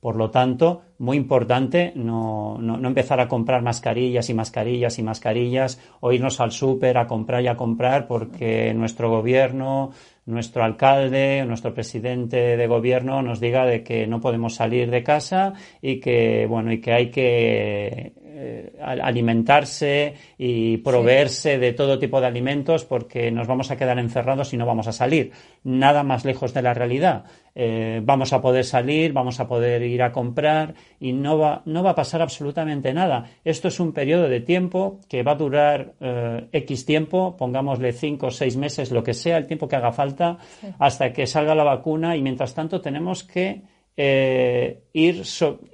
Por 0.04 0.18
lo 0.18 0.32
tanto, 0.32 0.82
muy 0.98 1.16
importante 1.16 1.94
no, 1.96 2.58
no, 2.60 2.76
no, 2.76 2.88
empezar 2.90 3.22
a 3.22 3.30
comprar 3.30 3.62
mascarillas 3.62 4.30
y 4.30 4.34
mascarillas 4.34 5.00
y 5.00 5.02
mascarillas 5.02 5.80
o 6.02 6.12
irnos 6.12 6.42
al 6.42 6.52
súper 6.52 6.98
a 6.98 7.08
comprar 7.08 7.42
y 7.42 7.48
a 7.48 7.56
comprar 7.56 8.06
porque 8.06 8.74
nuestro 8.74 9.10
gobierno 9.10 9.92
nuestro 10.26 10.66
alcalde, 10.66 11.46
nuestro 11.46 11.74
presidente 11.74 12.58
de 12.58 12.68
gobierno 12.68 13.22
nos 13.22 13.40
diga 13.40 13.66
de 13.66 13.82
que 13.82 14.06
no 14.06 14.20
podemos 14.20 14.56
salir 14.56 14.92
de 14.92 15.04
casa 15.04 15.54
y 15.82 16.02
que, 16.02 16.48
bueno, 16.50 16.74
y 16.74 16.82
que 16.82 16.94
hay 16.94 17.10
que 17.10 18.14
eh, 18.36 18.74
alimentarse 18.82 20.16
y 20.38 20.78
proveerse 20.78 21.60
de 21.60 21.74
todo 21.74 22.00
tipo 22.00 22.20
de 22.20 22.28
alimentos 22.28 22.84
porque 22.84 23.30
nos 23.30 23.48
vamos 23.48 23.70
a 23.70 23.78
quedar 23.78 24.00
encerrados 24.00 24.54
y 24.54 24.58
no 24.58 24.66
vamos 24.66 24.88
a 24.88 24.92
salir. 24.92 25.32
Nada 25.64 26.02
más 26.04 26.26
lejos 26.26 26.54
de 26.54 26.64
la 26.64 26.74
realidad. 26.74 27.26
Eh, 27.56 28.02
vamos 28.04 28.34
a 28.34 28.42
poder 28.42 28.66
salir, 28.66 29.14
vamos 29.14 29.40
a 29.40 29.48
poder 29.48 29.84
ir 29.84 30.02
a 30.02 30.12
comprar 30.12 30.74
y 31.00 31.14
no 31.14 31.38
va, 31.38 31.62
no 31.66 31.84
va 31.84 31.92
a 31.92 31.96
pasar 31.96 32.24
absolutamente 32.24 32.92
nada. 32.94 33.30
Esto 33.46 33.68
es 33.68 33.80
un 33.80 33.94
periodo 33.94 34.28
de 34.28 34.42
tiempo 34.42 35.00
que 35.08 35.22
va 35.22 35.34
a 35.34 35.36
durar 35.36 35.94
eh, 36.00 36.48
X 36.52 36.86
tiempo, 36.86 37.38
pongámosle 37.38 37.94
cinco 37.94 38.28
o 38.28 38.32
seis 38.32 38.58
meses, 38.58 38.92
lo 38.92 39.04
que 39.04 39.14
sea, 39.14 39.38
el 39.38 39.46
tiempo 39.46 39.68
que 39.68 39.76
haga 39.76 39.92
falta, 39.92 40.40
hasta 40.80 41.14
que 41.14 41.28
salga 41.28 41.54
la 41.54 41.64
vacuna 41.64 42.18
y 42.18 42.24
mientras 42.24 42.56
tanto 42.56 42.82
tenemos 42.82 43.24
que 43.24 43.62
eh, 43.96 44.84
ir, 44.94 45.24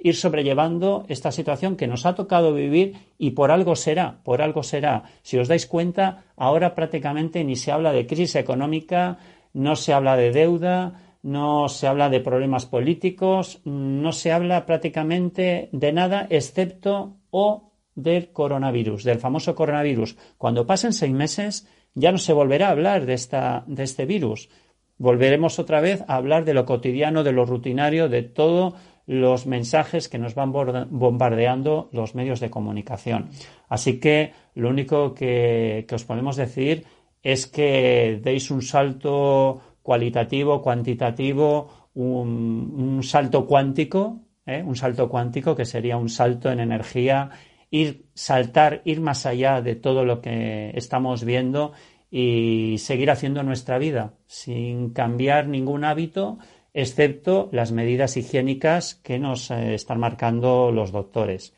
ir 0.00 0.16
sobrellevando 0.16 1.04
esta 1.08 1.32
situación 1.32 1.76
que 1.76 1.86
nos 1.86 2.04
ha 2.04 2.14
tocado 2.14 2.52
vivir 2.52 2.94
y 3.18 3.30
por 3.30 3.50
algo 3.50 3.76
será, 3.76 4.20
por 4.24 4.42
algo 4.42 4.62
será. 4.62 5.04
Si 5.22 5.38
os 5.38 5.48
dais 5.48 5.66
cuenta, 5.66 6.24
ahora 6.36 6.74
prácticamente 6.74 7.44
ni 7.44 7.56
se 7.56 7.72
habla 7.72 7.92
de 7.92 8.06
crisis 8.06 8.36
económica, 8.36 9.18
no 9.52 9.76
se 9.76 9.92
habla 9.92 10.16
de 10.16 10.32
deuda, 10.32 11.16
no 11.22 11.68
se 11.68 11.86
habla 11.86 12.08
de 12.08 12.20
problemas 12.20 12.66
políticos, 12.66 13.60
no 13.64 14.12
se 14.12 14.32
habla 14.32 14.66
prácticamente 14.66 15.68
de 15.72 15.92
nada 15.92 16.26
excepto 16.30 17.16
o 17.30 17.72
del 17.94 18.32
coronavirus, 18.32 19.04
del 19.04 19.18
famoso 19.18 19.54
coronavirus. 19.54 20.16
Cuando 20.38 20.66
pasen 20.66 20.92
seis 20.92 21.12
meses 21.12 21.68
ya 21.94 22.12
no 22.12 22.18
se 22.18 22.32
volverá 22.32 22.68
a 22.68 22.72
hablar 22.72 23.04
de, 23.04 23.14
esta, 23.14 23.64
de 23.66 23.82
este 23.82 24.06
virus 24.06 24.48
volveremos 25.00 25.58
otra 25.58 25.80
vez 25.80 26.04
a 26.08 26.16
hablar 26.16 26.44
de 26.44 26.52
lo 26.52 26.66
cotidiano, 26.66 27.24
de 27.24 27.32
lo 27.32 27.46
rutinario, 27.46 28.10
de 28.10 28.22
todos 28.22 28.74
los 29.06 29.46
mensajes 29.46 30.10
que 30.10 30.18
nos 30.18 30.34
van 30.34 30.52
bombardeando 30.52 31.88
los 31.90 32.14
medios 32.14 32.38
de 32.38 32.50
comunicación. 32.50 33.30
Así 33.68 33.98
que 33.98 34.32
lo 34.54 34.68
único 34.68 35.14
que, 35.14 35.86
os 35.90 36.04
podemos 36.04 36.36
decir 36.36 36.84
es 37.22 37.46
que 37.46 38.20
deis 38.22 38.50
un 38.50 38.60
salto 38.60 39.78
cualitativo, 39.82 40.60
cuantitativo, 40.60 41.88
un, 41.94 43.00
salto 43.02 43.46
cuántico, 43.46 44.20
¿eh? 44.44 44.62
un 44.62 44.76
salto 44.76 45.08
cuántico 45.08 45.56
que 45.56 45.64
sería 45.64 45.96
un 45.96 46.10
salto 46.10 46.52
en 46.52 46.60
energía, 46.60 47.30
ir, 47.70 48.04
saltar, 48.12 48.82
ir 48.84 49.00
más 49.00 49.24
allá 49.24 49.62
de 49.62 49.76
todo 49.76 50.04
lo 50.04 50.20
que 50.20 50.72
estamos 50.74 51.24
viendo 51.24 51.72
y 52.10 52.76
seguir 52.78 53.10
haciendo 53.10 53.42
nuestra 53.42 53.78
vida 53.78 54.14
sin 54.26 54.90
cambiar 54.90 55.46
ningún 55.46 55.84
hábito, 55.84 56.38
excepto 56.74 57.48
las 57.52 57.72
medidas 57.72 58.16
higiénicas 58.16 58.96
que 58.96 59.18
nos 59.18 59.50
eh, 59.50 59.74
están 59.74 60.00
marcando 60.00 60.72
los 60.72 60.92
doctores. 60.92 61.54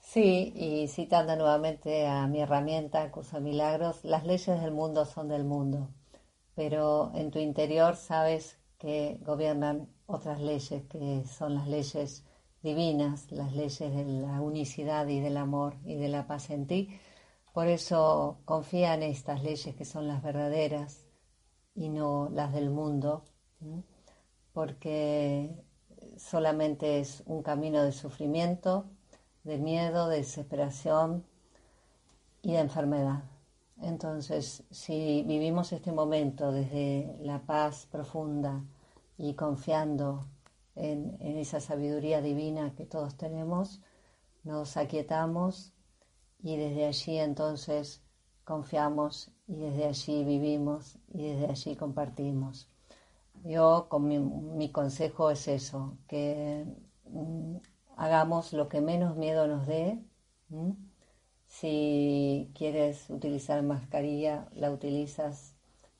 Sí, 0.00 0.52
y 0.54 0.86
citando 0.88 1.34
nuevamente 1.34 2.06
a 2.06 2.26
mi 2.26 2.40
herramienta, 2.40 3.10
curso 3.10 3.36
de 3.36 3.42
milagros, 3.42 4.04
las 4.04 4.24
leyes 4.24 4.60
del 4.60 4.70
mundo 4.70 5.06
son 5.06 5.28
del 5.28 5.44
mundo, 5.44 5.88
pero 6.54 7.10
en 7.14 7.30
tu 7.30 7.38
interior 7.38 7.96
sabes 7.96 8.58
que 8.78 9.18
gobiernan 9.24 9.88
otras 10.06 10.40
leyes 10.40 10.84
que 10.90 11.24
son 11.24 11.54
las 11.54 11.66
leyes 11.66 12.24
divinas, 12.62 13.32
las 13.32 13.54
leyes 13.54 13.78
de 13.78 14.04
la 14.04 14.40
unicidad 14.40 15.08
y 15.08 15.20
del 15.20 15.36
amor 15.36 15.74
y 15.84 15.96
de 15.96 16.08
la 16.08 16.26
paz 16.26 16.50
en 16.50 16.66
ti, 16.66 16.90
por 17.54 17.68
eso 17.68 18.40
confía 18.44 18.94
en 18.94 19.04
estas 19.04 19.44
leyes 19.44 19.76
que 19.76 19.84
son 19.84 20.08
las 20.08 20.24
verdaderas 20.24 21.06
y 21.76 21.88
no 21.88 22.28
las 22.32 22.52
del 22.52 22.68
mundo, 22.68 23.22
porque 24.52 25.54
solamente 26.16 26.98
es 26.98 27.22
un 27.26 27.44
camino 27.44 27.84
de 27.84 27.92
sufrimiento, 27.92 28.86
de 29.44 29.58
miedo, 29.58 30.08
de 30.08 30.16
desesperación 30.16 31.24
y 32.42 32.54
de 32.54 32.58
enfermedad. 32.58 33.22
Entonces, 33.80 34.64
si 34.72 35.22
vivimos 35.22 35.72
este 35.72 35.92
momento 35.92 36.50
desde 36.50 37.16
la 37.20 37.38
paz 37.46 37.86
profunda 37.86 38.64
y 39.16 39.34
confiando 39.34 40.26
en, 40.74 41.16
en 41.20 41.38
esa 41.38 41.60
sabiduría 41.60 42.20
divina 42.20 42.74
que 42.74 42.84
todos 42.84 43.16
tenemos, 43.16 43.80
nos 44.42 44.76
aquietamos 44.76 45.73
y 46.44 46.58
desde 46.58 46.84
allí 46.84 47.18
entonces 47.18 48.02
confiamos 48.44 49.30
y 49.48 49.56
desde 49.56 49.86
allí 49.86 50.24
vivimos 50.24 50.98
y 51.08 51.26
desde 51.28 51.46
allí 51.46 51.74
compartimos. 51.74 52.68
Yo 53.44 53.86
con 53.88 54.06
mi, 54.56 54.70
consejo 54.70 55.30
es 55.30 55.48
eso, 55.48 55.96
que 56.06 56.66
mm, 57.06 57.56
hagamos 57.96 58.52
lo 58.52 58.68
que 58.68 58.82
menos 58.82 59.16
miedo 59.16 59.46
nos 59.46 59.66
dé. 59.66 59.98
Si 61.46 62.50
quieres 62.54 63.08
utilizar 63.08 63.62
mascarilla, 63.62 64.48
la 64.54 64.70
utilizas. 64.70 65.56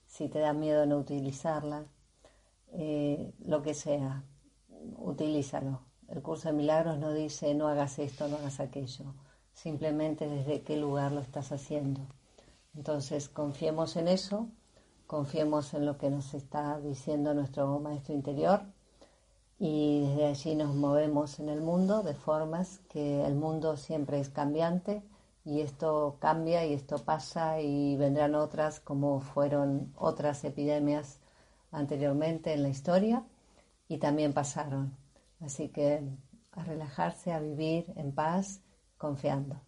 Si 0.07 0.29
te 0.29 0.41
da 0.41 0.53
miedo 0.53 0.85
no 0.87 0.99
utilizarla, 0.99 1.87
eh, 2.73 3.33
lo 3.41 3.63
que 3.63 3.73
sea, 3.75 4.25
utilízalo. 4.99 5.81
El 6.09 6.23
curso 6.23 6.49
de 6.49 6.55
milagros 6.55 6.99
no 6.99 7.13
dice 7.15 7.55
no 7.55 7.67
hagas 7.69 7.99
esto, 7.99 8.29
no 8.29 8.37
hagas 8.37 8.61
aquello 8.61 9.15
simplemente 9.55 10.29
desde 10.29 10.63
qué 10.63 10.77
lugar 10.77 11.13
lo 11.13 11.21
estás 11.21 11.53
haciendo. 11.53 12.01
Entonces, 12.77 13.29
confiemos 13.29 13.97
en 13.97 14.09
eso, 14.09 14.49
confiemos 15.07 15.73
en 15.75 15.87
lo 15.87 15.97
que 15.97 16.11
nos 16.11 16.35
está 16.35 16.81
diciendo 16.81 17.35
nuestro 17.35 17.79
maestro 17.79 18.15
interior 18.15 18.63
y 19.59 20.01
desde 20.01 20.27
allí 20.27 20.55
nos 20.57 20.75
movemos 20.75 21.39
en 21.39 21.49
el 21.49 21.61
mundo 21.61 22.03
de 22.03 22.15
formas 22.15 22.81
que 22.89 23.25
el 23.25 23.35
mundo 23.35 23.77
siempre 23.77 24.19
es 24.19 24.29
cambiante 24.29 25.03
y 25.45 25.61
esto 25.61 26.17
cambia 26.21 26.67
y 26.67 26.73
esto 26.73 26.99
pasa 26.99 27.61
y 27.61 27.97
vendrán 27.97 28.35
otras 28.35 28.81
como 28.81 29.21
fueron 29.21 29.93
otras 29.97 30.43
epidemias 30.45 31.21
anteriormente 31.71 32.53
en 32.53 32.63
la 32.63 32.69
historia 32.69 33.25
y 33.89 33.99
también 33.99 34.33
pasaron. 34.33 34.97
Así 35.41 35.69
que 35.69 36.03
a 36.53 36.65
relajarse, 36.65 37.33
a 37.33 37.41
vivir 37.41 37.93
en 37.97 38.13
paz 38.13 38.61
confiando. 39.05 39.61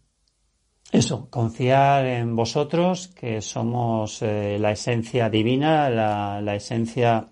Eso, 0.90 1.28
confiar 1.28 2.06
en 2.06 2.34
vosotros, 2.34 3.08
que 3.08 3.42
somos 3.42 4.22
eh, 4.22 4.56
la 4.58 4.70
esencia 4.70 5.28
divina, 5.28 5.90
la, 5.90 6.54
esencia, 6.54 7.26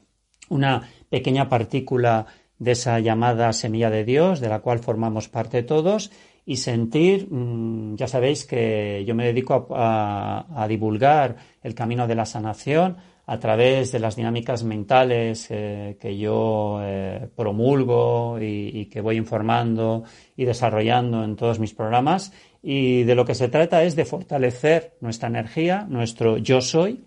una 0.50 0.82
pequeña 1.08 1.48
partícula 1.48 2.26
de 2.58 2.72
esa 2.72 3.00
llamada 3.00 3.54
semilla 3.54 3.88
de 3.88 4.04
Dios, 4.04 4.40
de 4.40 4.50
la 4.50 4.60
cual 4.60 4.80
formamos 4.80 5.28
parte 5.28 5.62
todos, 5.62 6.10
y 6.46 6.56
sentir, 6.56 7.28
mm, 7.30 7.96
ya 7.96 8.06
sabéis 8.06 8.44
que 8.44 9.04
yo 9.06 9.14
me 9.14 9.26
dedico 9.26 9.66
a, 9.70 10.66
divulgar 10.68 11.36
el 11.62 11.74
camino 11.74 12.06
de 12.06 12.14
la 12.14 12.26
sanación 12.26 12.96
a 13.26 13.38
través 13.38 13.92
de 13.92 13.98
las 13.98 14.16
dinámicas 14.16 14.64
mentales 14.64 15.46
eh, 15.50 15.96
que 15.98 16.18
yo 16.18 16.80
eh, 16.82 17.28
promulgo 17.34 18.38
y, 18.40 18.86
que 18.86 19.00
voy 19.00 19.16
informando 19.16 20.04
y 20.36 20.44
desarrollando 20.44 21.24
en 21.24 21.36
todos 21.36 21.58
mis 21.58 21.72
programas. 21.72 22.32
Y 22.62 23.04
de 23.04 23.14
lo 23.14 23.24
que 23.24 23.34
se 23.34 23.48
trata 23.48 23.82
es 23.82 23.96
de 23.96 24.04
fortalecer 24.04 24.96
nuestra 25.00 25.28
energía, 25.28 25.86
nuestro 25.88 26.36
yo 26.36 26.60
soy, 26.60 27.04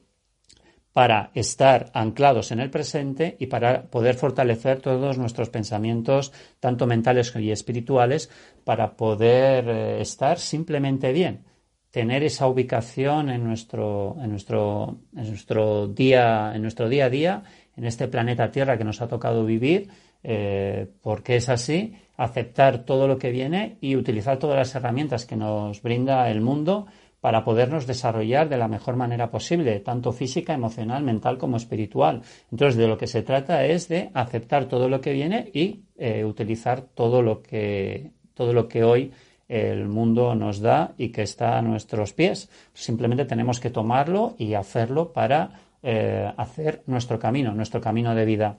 para 0.98 1.30
estar 1.36 1.92
anclados 1.94 2.52
en 2.52 2.60
el 2.60 2.72
presente 2.72 3.36
y 3.40 3.46
para 3.46 3.84
poder 3.84 4.16
fortalecer 4.16 4.82
todos 4.82 5.20
nuestros 5.20 5.52
pensamientos, 5.52 6.34
tanto 6.60 6.88
mentales 6.88 7.36
y 7.36 7.52
espirituales, 7.52 8.32
para 8.68 8.98
poder 8.98 9.70
eh, 9.70 10.02
estar 10.02 10.38
simplemente 10.40 11.14
bien 11.14 11.46
tener 11.90 12.22
esa 12.22 12.48
ubicación 12.48 13.30
en 13.30 13.46
nuestro, 13.46 14.18
en 14.22 14.30
nuestro, 14.30 15.00
en 15.16 15.30
nuestro 15.30 15.88
día, 15.88 16.52
en 16.54 16.62
nuestro 16.62 16.90
día 16.90 17.06
a 17.06 17.10
día, 17.10 17.44
en 17.78 17.86
este 17.86 18.10
planeta 18.10 18.52
Tierra 18.52 18.78
que 18.78 18.84
nos 18.84 19.02
ha 19.02 19.08
tocado 19.08 19.46
vivir, 19.46 19.90
eh, 20.22 20.86
porque 21.02 21.38
es 21.38 21.48
así, 21.48 21.96
aceptar 22.18 22.84
todo 22.84 23.08
lo 23.08 23.18
que 23.18 23.32
viene 23.32 23.78
y 23.80 23.96
utilizar 23.96 24.38
todas 24.38 24.58
las 24.58 24.76
herramientas 24.76 25.26
que 25.26 25.38
nos 25.38 25.82
brinda 25.82 26.30
el 26.30 26.42
mundo 26.42 26.88
para 27.22 27.44
podernos 27.44 27.88
desarrollar 27.88 28.48
de 28.48 28.58
la 28.58 28.68
mejor 28.68 28.96
manera 28.96 29.32
posible, 29.32 29.80
tanto 29.80 30.12
física, 30.12 30.54
emocional, 30.54 31.04
mental 31.04 31.38
como 31.38 31.58
espiritual. 31.58 32.22
Entonces, 32.52 32.78
de 32.78 32.88
lo 32.88 32.98
que 32.98 33.08
se 33.08 33.24
trata 33.24 33.66
es 33.66 33.88
de 33.88 34.12
aceptar 34.14 34.66
todo 34.66 34.88
lo 34.88 35.02
que 35.02 35.14
viene 35.14 35.50
y 35.54 35.86
eh, 35.98 36.24
utilizar 36.26 36.82
todo 36.82 37.24
lo 37.24 37.42
que, 37.42 38.12
todo 38.38 38.54
lo 38.54 38.68
que 38.68 38.84
hoy 38.84 39.12
el 39.50 39.88
mundo 39.88 40.36
nos 40.36 40.60
da 40.60 40.94
y 40.98 41.10
que 41.10 41.24
está 41.24 41.58
a 41.58 41.62
nuestros 41.62 42.14
pies. 42.14 42.50
Simplemente 42.74 43.26
tenemos 43.26 43.60
que 43.60 43.70
tomarlo 43.70 44.36
y 44.38 44.54
hacerlo 44.54 45.12
para 45.12 45.50
eh, 45.82 46.32
hacer 46.38 46.84
nuestro 46.86 47.18
camino, 47.18 47.54
nuestro 47.54 47.82
camino 47.82 48.14
de 48.14 48.26
vida. 48.26 48.58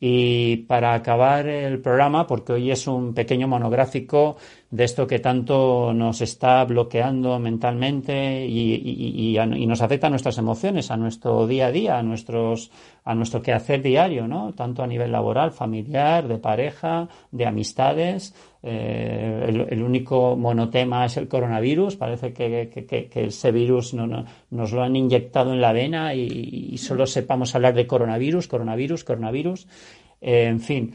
Y 0.00 0.56
para 0.66 0.94
acabar 0.94 1.46
el 1.46 1.80
programa, 1.80 2.26
porque 2.26 2.54
hoy 2.54 2.72
es 2.72 2.88
un 2.88 3.14
pequeño 3.14 3.46
monográfico 3.46 4.36
de 4.72 4.84
esto 4.84 5.06
que 5.06 5.18
tanto 5.18 5.92
nos 5.92 6.22
está 6.22 6.64
bloqueando 6.64 7.38
mentalmente 7.38 8.46
y, 8.46 9.36
nos 9.66 9.82
afecta 9.82 10.06
a 10.06 10.10
nuestras 10.10 10.38
emociones, 10.38 10.90
a 10.90 10.96
nuestro 10.96 11.46
día 11.46 11.66
a 11.66 11.70
día, 11.70 11.98
a 11.98 12.02
nuestros 12.02 12.70
a 13.04 13.14
nuestro 13.14 13.42
quehacer 13.42 13.82
diario, 13.82 14.26
¿no? 14.26 14.54
Tanto 14.54 14.82
a 14.82 14.86
nivel 14.86 15.12
laboral, 15.12 15.52
familiar, 15.52 16.26
de 16.26 16.38
pareja, 16.38 17.06
de 17.30 17.44
amistades. 17.46 18.34
Eh, 18.62 19.66
el, 19.68 19.82
único 19.82 20.36
monotema 20.36 21.04
es 21.04 21.18
el 21.18 21.28
coronavirus. 21.28 21.96
Parece 21.96 22.32
que, 22.32 23.10
ese 23.14 23.52
virus 23.52 23.92
no, 23.92 24.24
nos 24.50 24.72
lo 24.72 24.82
han 24.82 24.96
inyectado 24.96 25.52
en 25.52 25.60
la 25.60 25.74
vena 25.74 26.14
y, 26.14 26.78
solo 26.78 27.06
sepamos 27.06 27.54
hablar 27.54 27.74
de 27.74 27.86
coronavirus, 27.86 28.48
coronavirus, 28.48 29.04
coronavirus. 29.04 29.66
Eh, 30.22 30.44
en 30.44 30.60
fin. 30.60 30.94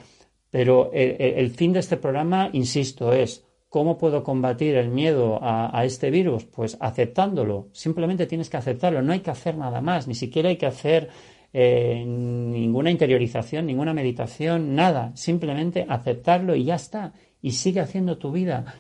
Pero 0.50 0.90
el 0.94 1.52
fin 1.52 1.74
de 1.74 1.80
este 1.80 1.98
programa, 1.98 2.50
insisto, 2.54 3.12
es 3.12 3.47
¿Cómo 3.70 3.98
puedo 3.98 4.24
combatir 4.24 4.76
el 4.76 4.90
miedo 4.90 5.40
a, 5.42 5.84
este 5.84 6.10
virus? 6.10 6.46
Pues 6.46 6.78
aceptándolo. 6.80 7.68
Simplemente 7.74 8.26
tienes 8.26 8.50
que 8.50 8.56
aceptarlo. 8.56 9.02
No 9.02 9.12
hay 9.12 9.20
que 9.20 9.32
hacer 9.32 9.58
nada 9.58 9.82
más. 9.82 10.08
Ni 10.08 10.16
siquiera 10.16 10.48
hay 10.48 10.56
que 10.56 10.68
hacer 10.68 11.10
eh, 11.52 12.04
ninguna 12.06 12.92
interiorización, 12.92 13.66
ninguna 13.66 13.94
meditación, 13.94 14.74
nada. 14.74 15.12
Simplemente 15.16 15.86
aceptarlo 15.90 16.56
y 16.56 16.64
ya 16.64 16.76
está. 16.76 17.14
Y 17.42 17.52
sigue 17.52 17.82
haciendo 17.82 18.18
tu 18.18 18.32
vida. 18.32 18.74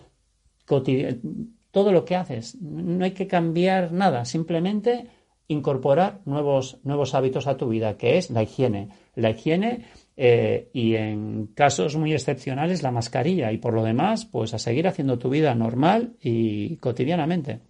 Todo 1.71 1.91
lo 1.91 2.05
que 2.05 2.15
haces. 2.15 2.55
No 2.61 3.03
hay 3.03 3.11
que 3.11 3.27
cambiar 3.27 3.91
nada. 3.91 4.23
Simplemente 4.23 5.07
incorporar 5.49 6.21
nuevos, 6.23 6.79
nuevos 6.83 7.13
hábitos 7.13 7.47
a 7.47 7.57
tu 7.57 7.67
vida, 7.67 7.97
que 7.97 8.17
es 8.17 8.29
la 8.29 8.43
higiene. 8.43 8.89
La 9.15 9.31
higiene 9.31 9.85
eh, 10.19 10.71
y 10.73 10.95
en 10.95 11.45
casos 11.53 11.95
muy 11.95 12.11
excepcionales 12.11 12.81
la 12.81 12.89
mascarilla 12.89 13.51
y 13.51 13.59
por 13.59 13.73
lo 13.73 13.83
demás 13.83 14.25
pues 14.25 14.55
a 14.55 14.57
seguir 14.57 14.87
haciendo 14.87 15.19
tu 15.19 15.29
vida 15.29 15.53
normal 15.53 16.17
y 16.19 16.77
cotidianamente. 16.77 17.61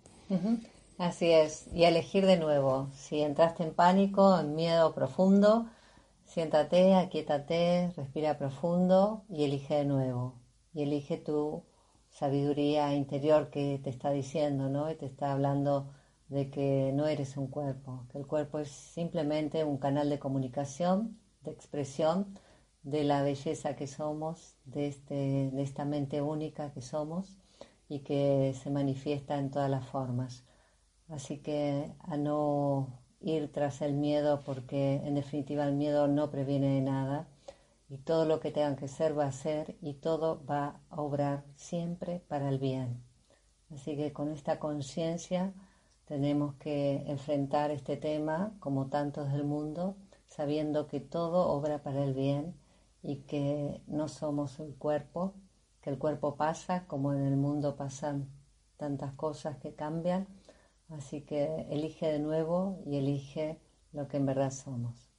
Así 0.98 1.30
es, 1.30 1.68
y 1.74 1.84
elegir 1.84 2.26
de 2.26 2.40
nuevo. 2.40 2.90
Si 2.94 3.22
entraste 3.22 3.64
en 3.64 3.74
pánico, 3.74 4.40
en 4.40 4.56
miedo 4.56 4.96
profundo, 4.96 5.68
siéntate, 6.24 6.96
aquietate, 6.96 7.92
respira 7.98 8.38
profundo 8.38 9.26
y 9.30 9.44
elige 9.44 9.76
de 9.76 9.86
nuevo. 9.86 10.40
Y 10.74 10.84
elige 10.84 11.18
tu 11.18 11.64
sabiduría 12.10 12.96
interior 12.96 13.50
que 13.50 13.80
te 13.84 13.90
está 13.90 14.12
diciendo, 14.12 14.70
¿no? 14.70 14.90
Y 14.90 14.96
te 14.96 15.06
está 15.06 15.34
hablando 15.34 15.92
de 16.30 16.50
que 16.50 16.92
no 16.94 17.08
eres 17.08 17.36
un 17.36 17.48
cuerpo, 17.48 18.06
que 18.12 18.18
el 18.18 18.26
cuerpo 18.26 18.60
es 18.60 18.70
simplemente 18.70 19.64
un 19.64 19.78
canal 19.78 20.10
de 20.10 20.20
comunicación 20.20 21.20
expresión 21.52 22.40
de 22.84 23.04
la 23.04 23.22
belleza 23.22 23.76
que 23.76 23.88
somos, 23.88 24.56
de, 24.66 24.88
este, 24.88 25.52
de 25.52 25.62
esta 25.62 25.86
mente 25.86 26.22
única 26.22 26.72
que 26.72 26.82
somos 26.82 27.38
y 27.90 28.00
que 28.00 28.56
se 28.62 28.70
manifiesta 28.70 29.38
en 29.38 29.52
todas 29.52 29.70
las 29.70 29.86
formas. 29.86 30.46
Así 31.10 31.40
que 31.40 31.94
a 32.00 32.18
no 32.18 32.88
ir 33.20 33.52
tras 33.52 33.82
el 33.82 33.94
miedo 33.94 34.42
porque 34.46 35.02
en 35.06 35.16
definitiva 35.16 35.66
el 35.66 35.76
miedo 35.76 36.08
no 36.08 36.30
previene 36.30 36.76
de 36.76 36.82
nada 36.82 37.28
y 37.90 37.98
todo 37.98 38.26
lo 38.26 38.40
que 38.40 38.52
tengan 38.52 38.76
que 38.76 38.88
ser 38.88 39.18
va 39.18 39.26
a 39.26 39.32
ser 39.32 39.78
y 39.82 39.94
todo 39.94 40.46
va 40.46 40.82
a 40.90 41.02
obrar 41.02 41.46
siempre 41.56 42.22
para 42.28 42.50
el 42.50 42.60
bien. 42.60 43.04
Así 43.74 43.96
que 43.96 44.14
con 44.14 44.32
esta 44.32 44.60
conciencia 44.60 45.54
tenemos 46.06 46.56
que 46.56 47.04
enfrentar 47.08 47.72
este 47.72 47.98
tema 47.98 48.56
como 48.60 48.88
tantos 48.88 49.32
del 49.32 49.44
mundo 49.44 49.98
sabiendo 50.38 50.88
que 50.88 51.00
todo 51.00 51.50
obra 51.50 51.80
para 51.80 52.04
el 52.04 52.14
bien 52.14 52.56
y 53.02 53.18
que 53.24 53.82
no 53.88 54.08
somos 54.08 54.60
el 54.60 54.76
cuerpo, 54.76 55.34
que 55.82 55.90
el 55.90 55.98
cuerpo 55.98 56.36
pasa 56.36 56.86
como 56.86 57.12
en 57.12 57.26
el 57.26 57.36
mundo 57.36 57.76
pasan 57.76 58.30
tantas 58.78 59.14
cosas 59.14 59.58
que 59.58 59.74
cambian, 59.74 60.28
así 60.90 61.22
que 61.22 61.66
elige 61.72 62.06
de 62.12 62.20
nuevo 62.20 62.80
y 62.86 62.98
elige 62.98 63.60
lo 63.94 64.08
que 64.08 64.18
en 64.18 64.28
verdad 64.28 64.52
somos. 64.52 65.10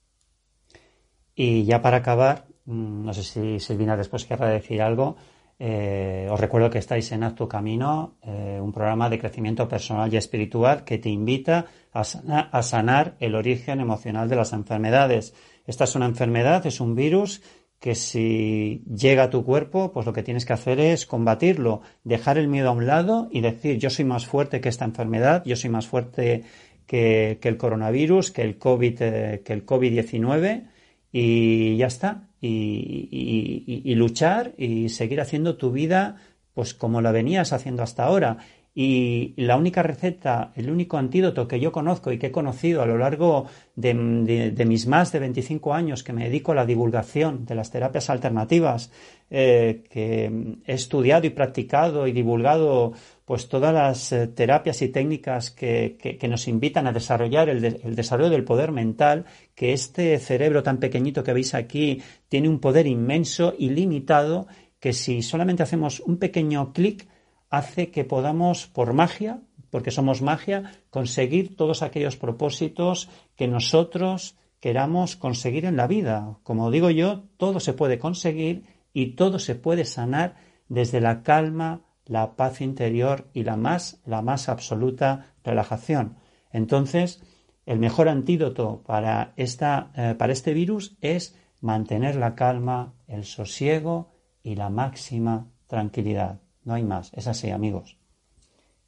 Y 1.34 1.64
ya 1.64 1.82
para 1.82 1.98
acabar, 1.98 2.46
mm, 2.66 3.04
no 3.04 3.12
sé 3.12 3.24
si 3.24 3.58
Silvina 3.58 3.96
después 3.96 4.24
querrá 4.24 4.48
decir 4.48 4.80
algo, 4.80 5.16
eh, 5.60 6.28
os 6.30 6.38
recuerdo 6.38 6.70
que 6.70 6.78
estáis 6.78 7.10
en 7.10 7.24
Acto 7.24 7.48
Camino, 7.48 8.16
eh, 8.22 8.60
un 8.62 8.72
programa 8.72 9.10
de 9.10 9.18
crecimiento 9.18 9.68
personal 9.68 10.12
y 10.12 10.16
espiritual 10.16 10.84
que 10.84 10.98
te 10.98 11.08
invita 11.08 11.66
a 11.92 12.62
sanar, 12.62 13.16
el 13.18 13.34
origen 13.34 13.80
emocional 13.80 14.28
de 14.28 14.36
las 14.36 14.52
enfermedades. 14.52 15.34
Esta 15.66 15.84
es 15.84 15.96
una 15.96 16.06
enfermedad, 16.06 16.64
es 16.66 16.80
un 16.80 16.94
virus 16.94 17.42
que 17.80 17.96
si 17.96 18.84
llega 18.86 19.24
a 19.24 19.30
tu 19.30 19.44
cuerpo, 19.44 19.92
pues 19.92 20.06
lo 20.06 20.12
que 20.12 20.22
tienes 20.22 20.44
que 20.44 20.52
hacer 20.52 20.78
es 20.78 21.06
combatirlo, 21.06 21.80
dejar 22.04 22.38
el 22.38 22.48
miedo 22.48 22.68
a 22.68 22.72
un 22.72 22.86
lado 22.86 23.28
y 23.30 23.40
decir 23.40 23.78
yo 23.78 23.90
soy 23.90 24.04
más 24.04 24.26
fuerte 24.26 24.60
que 24.60 24.68
esta 24.68 24.84
enfermedad, 24.84 25.42
yo 25.44 25.56
soy 25.56 25.70
más 25.70 25.88
fuerte 25.88 26.44
que, 26.86 27.38
el 27.42 27.56
coronavirus, 27.56 28.30
que 28.30 28.42
el 28.42 28.58
COVID, 28.58 29.02
eh, 29.02 29.42
que 29.44 29.52
el 29.52 29.66
COVID-19 29.66 30.68
y 31.12 31.76
ya 31.76 31.86
está 31.86 32.28
y, 32.40 33.94
luchar 33.94 34.52
y 34.56 34.88
seguir 34.90 35.20
haciendo 35.20 35.56
tu 35.56 35.72
vida 35.72 36.16
pues 36.54 36.74
como 36.74 37.00
la 37.00 37.12
venías 37.12 37.52
haciendo 37.52 37.82
hasta 37.82 38.04
ahora. 38.04 38.38
Y 38.74 39.34
la 39.36 39.56
única 39.56 39.82
receta, 39.82 40.52
el 40.54 40.70
único 40.70 40.98
antídoto 40.98 41.48
que 41.48 41.58
yo 41.58 41.72
conozco 41.72 42.12
y 42.12 42.18
que 42.18 42.28
he 42.28 42.32
conocido 42.32 42.82
a 42.82 42.86
lo 42.86 42.98
largo 42.98 43.46
de, 43.74 43.94
mis 43.94 44.86
más 44.86 45.10
de 45.10 45.18
25 45.18 45.74
años 45.74 46.04
que 46.04 46.12
me 46.12 46.24
dedico 46.24 46.52
a 46.52 46.54
la 46.54 46.66
divulgación 46.66 47.44
de 47.44 47.56
las 47.56 47.70
terapias 47.70 48.10
alternativas, 48.10 48.92
eh, 49.30 49.84
que 49.90 50.58
he 50.64 50.72
estudiado 50.72 51.26
y 51.26 51.30
practicado 51.30 52.06
y 52.06 52.12
divulgado 52.12 52.92
pues 53.28 53.46
todas 53.46 53.74
las 53.74 54.10
eh, 54.10 54.26
terapias 54.28 54.80
y 54.80 54.88
técnicas 54.88 55.50
que, 55.50 56.18
nos 56.30 56.48
invitan 56.48 56.86
a 56.86 56.94
desarrollar 56.94 57.50
el, 57.50 57.62
el, 57.62 57.94
desarrollo 57.94 58.30
del 58.30 58.42
poder 58.42 58.72
mental, 58.72 59.26
que 59.54 59.74
este 59.74 60.18
cerebro 60.18 60.62
tan 60.62 60.78
pequeñito 60.78 61.22
que 61.22 61.34
veis 61.34 61.52
aquí 61.52 62.00
tiene 62.30 62.48
un 62.48 62.58
poder 62.58 62.86
inmenso 62.86 63.52
y 63.58 63.68
limitado 63.68 64.46
que 64.80 64.94
si 64.94 65.20
solamente 65.20 65.62
hacemos 65.62 66.00
un 66.00 66.16
pequeño 66.16 66.72
clic 66.72 67.06
hace 67.50 67.90
que 67.90 68.06
podamos, 68.06 68.66
por 68.66 68.94
magia, 68.94 69.42
porque 69.68 69.90
somos 69.90 70.22
magia, 70.22 70.72
conseguir 70.88 71.54
todos 71.54 71.82
aquellos 71.82 72.16
propósitos 72.16 73.10
que 73.36 73.46
nosotros 73.46 74.36
queramos 74.58 75.16
conseguir 75.16 75.66
en 75.66 75.76
la 75.76 75.86
vida. 75.86 76.38
Como 76.44 76.70
digo 76.70 76.88
yo, 76.88 77.24
todo 77.36 77.60
se 77.60 77.74
puede 77.74 77.98
conseguir 77.98 78.64
y 78.94 79.16
todo 79.16 79.38
se 79.38 79.54
puede 79.54 79.84
sanar 79.84 80.36
desde 80.70 81.02
la 81.02 81.22
calma, 81.22 81.82
la 82.08 82.34
paz 82.36 82.60
interior 82.60 83.28
y 83.32 83.44
la 83.44 83.56
más, 83.56 84.00
la 84.04 84.22
más 84.22 84.48
absoluta 84.48 85.34
relajación. 85.44 86.16
Entonces, 86.50 87.22
el 87.66 87.78
mejor 87.78 88.08
antídoto 88.08 88.82
para, 88.84 89.34
esta, 89.36 89.92
eh, 89.94 90.14
para 90.18 90.32
este 90.32 90.54
virus 90.54 90.96
es 91.00 91.36
mantener 91.60 92.16
la 92.16 92.34
calma, 92.34 92.94
el 93.06 93.24
sosiego 93.24 94.10
y 94.42 94.56
la 94.56 94.70
máxima 94.70 95.50
tranquilidad. 95.66 96.40
No 96.64 96.74
hay 96.74 96.82
más. 96.82 97.12
Es 97.14 97.26
así, 97.26 97.50
amigos. 97.50 97.98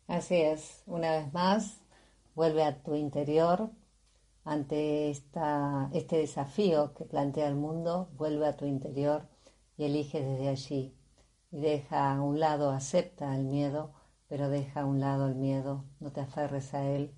Así 0.07 0.37
es. 0.37 0.83
Una 0.87 1.13
vez 1.13 1.33
más, 1.33 1.83
vuelve 2.35 2.65
a 2.65 2.83
tu 2.83 2.95
interior 2.95 3.71
ante 4.45 5.11
esta, 5.11 5.91
este 5.93 6.17
desafío 6.17 6.95
que 6.95 7.05
plantea 7.05 7.49
el 7.49 7.57
mundo. 7.57 8.09
Vuelve 8.17 8.47
a 8.47 8.57
tu 8.57 8.65
interior 8.65 9.29
y 9.77 9.85
elige 9.85 10.23
desde 10.23 10.49
allí. 10.49 10.95
Y 11.51 11.59
deja 11.59 12.13
a 12.13 12.23
un 12.23 12.39
lado, 12.39 12.71
acepta 12.71 13.35
el 13.37 13.45
miedo, 13.45 13.93
pero 14.29 14.49
deja 14.49 14.83
a 14.83 14.87
un 14.87 15.01
lado 15.01 15.27
el 15.27 15.35
miedo. 15.35 15.85
No 15.99 16.13
te 16.13 16.21
aferres 16.21 16.75
a 16.75 16.87
él. 16.87 17.13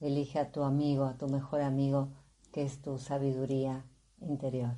Elige 0.00 0.38
a 0.38 0.50
tu 0.50 0.62
amigo, 0.62 1.04
a 1.04 1.16
tu 1.16 1.28
mejor 1.28 1.60
amigo, 1.60 2.08
que 2.52 2.62
es 2.62 2.80
tu 2.80 2.98
sabiduría 2.98 3.84
interior. 4.20 4.76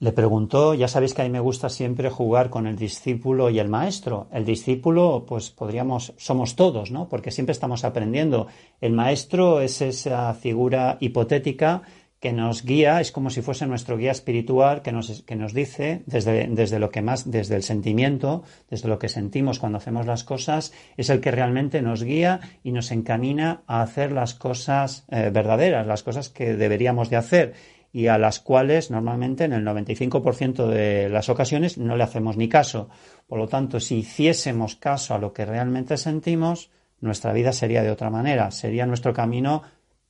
Le 0.00 0.12
preguntó, 0.12 0.74
ya 0.74 0.86
sabéis 0.86 1.14
que 1.14 1.22
a 1.22 1.24
mí 1.24 1.30
me 1.30 1.40
gusta 1.40 1.68
siempre 1.68 2.10
jugar 2.10 2.50
con 2.50 2.66
el 2.66 2.76
discípulo 2.76 3.48
y 3.48 3.58
el 3.58 3.68
maestro. 3.68 4.26
El 4.32 4.44
discípulo, 4.44 5.24
pues 5.26 5.50
podríamos, 5.50 6.12
somos 6.18 6.56
todos, 6.56 6.90
¿no? 6.90 7.08
Porque 7.08 7.30
siempre 7.30 7.52
estamos 7.52 7.84
aprendiendo. 7.84 8.48
El 8.80 8.92
maestro 8.92 9.60
es 9.60 9.80
esa 9.80 10.34
figura 10.34 10.98
hipotética 11.00 11.82
que 12.24 12.32
nos 12.32 12.64
guía, 12.64 13.02
es 13.02 13.12
como 13.12 13.28
si 13.28 13.42
fuese 13.42 13.66
nuestro 13.66 13.98
guía 13.98 14.10
espiritual 14.10 14.80
que 14.80 14.92
nos, 14.92 15.20
que 15.24 15.36
nos 15.36 15.52
dice 15.52 16.04
desde, 16.06 16.46
desde 16.48 16.78
lo 16.78 16.88
que 16.88 17.02
más, 17.02 17.30
desde 17.30 17.54
el 17.54 17.62
sentimiento, 17.62 18.44
desde 18.70 18.88
lo 18.88 18.98
que 18.98 19.10
sentimos 19.10 19.58
cuando 19.58 19.76
hacemos 19.76 20.06
las 20.06 20.24
cosas, 20.24 20.72
es 20.96 21.10
el 21.10 21.20
que 21.20 21.30
realmente 21.30 21.82
nos 21.82 22.02
guía 22.02 22.40
y 22.62 22.72
nos 22.72 22.92
encamina 22.92 23.60
a 23.66 23.82
hacer 23.82 24.10
las 24.10 24.32
cosas 24.32 25.04
eh, 25.10 25.28
verdaderas, 25.34 25.86
las 25.86 26.02
cosas 26.02 26.30
que 26.30 26.54
deberíamos 26.54 27.10
de 27.10 27.16
hacer 27.16 27.54
y 27.92 28.06
a 28.06 28.16
las 28.16 28.40
cuales 28.40 28.90
normalmente 28.90 29.44
en 29.44 29.52
el 29.52 29.62
95% 29.62 30.66
de 30.66 31.10
las 31.10 31.28
ocasiones 31.28 31.76
no 31.76 31.94
le 31.94 32.04
hacemos 32.04 32.38
ni 32.38 32.48
caso. 32.48 32.88
Por 33.26 33.38
lo 33.38 33.48
tanto, 33.48 33.80
si 33.80 33.96
hiciésemos 33.96 34.76
caso 34.76 35.12
a 35.12 35.18
lo 35.18 35.34
que 35.34 35.44
realmente 35.44 35.98
sentimos, 35.98 36.70
nuestra 37.02 37.34
vida 37.34 37.52
sería 37.52 37.82
de 37.82 37.90
otra 37.90 38.08
manera, 38.08 38.50
sería 38.50 38.86
nuestro 38.86 39.12
camino, 39.12 39.62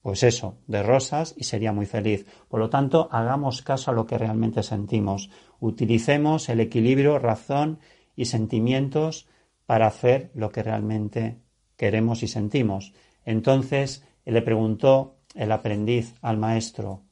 pues 0.05 0.23
eso, 0.23 0.59
de 0.67 0.83
rosas 0.83 1.35
y 1.35 1.45
sería 1.45 1.73
muy 1.73 1.87
feliz. 1.87 2.27
Por 2.49 2.61
lo 2.61 2.69
tanto, 2.69 3.09
hagamos 3.11 3.63
caso 3.63 3.91
a 3.91 3.95
lo 3.95 4.05
que 4.05 4.19
realmente 4.19 4.63
sentimos, 4.63 5.31
utilicemos 5.61 6.51
el 6.51 6.61
equilibrio, 6.61 7.19
razón 7.19 7.79
y 8.15 8.27
sentimientos 8.27 9.27
para 9.65 9.87
hacer 9.87 10.31
lo 10.35 10.51
que 10.51 10.63
realmente 10.63 11.41
queremos 11.79 12.23
y 12.23 12.29
sentimos. 12.29 12.93
Entonces 13.25 14.07
le 14.27 14.43
preguntó 14.43 15.21
el 15.35 15.51
aprendiz 15.51 16.15
al 16.21 16.37
maestro, 16.37 17.05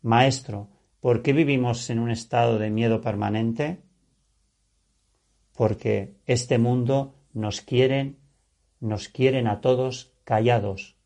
Maestro, 0.00 0.70
¿por 1.00 1.20
qué 1.20 1.34
vivimos 1.34 1.90
en 1.90 1.98
un 1.98 2.10
estado 2.10 2.58
de 2.58 2.70
miedo 2.70 3.02
permanente? 3.02 3.82
Porque 5.52 6.16
este 6.24 6.56
mundo 6.56 7.16
nos 7.34 7.60
quieren, 7.60 8.18
nos 8.80 9.10
quieren 9.10 9.46
a 9.46 9.60
todos 9.60 10.14
callados, 10.24 10.96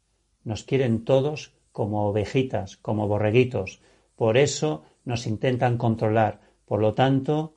nos 0.45 0.65
quieren 0.65 1.05
todos 1.05 1.53
como 1.73 2.07
ovejitas, 2.07 2.77
como 2.77 3.09
borreguitos. 3.09 3.81
Por 4.15 4.37
eso 4.37 4.85
nos 5.05 5.27
intentan 5.27 5.77
controlar. 5.77 6.41
Por 6.67 6.81
lo 6.81 6.95
tanto, 6.95 7.57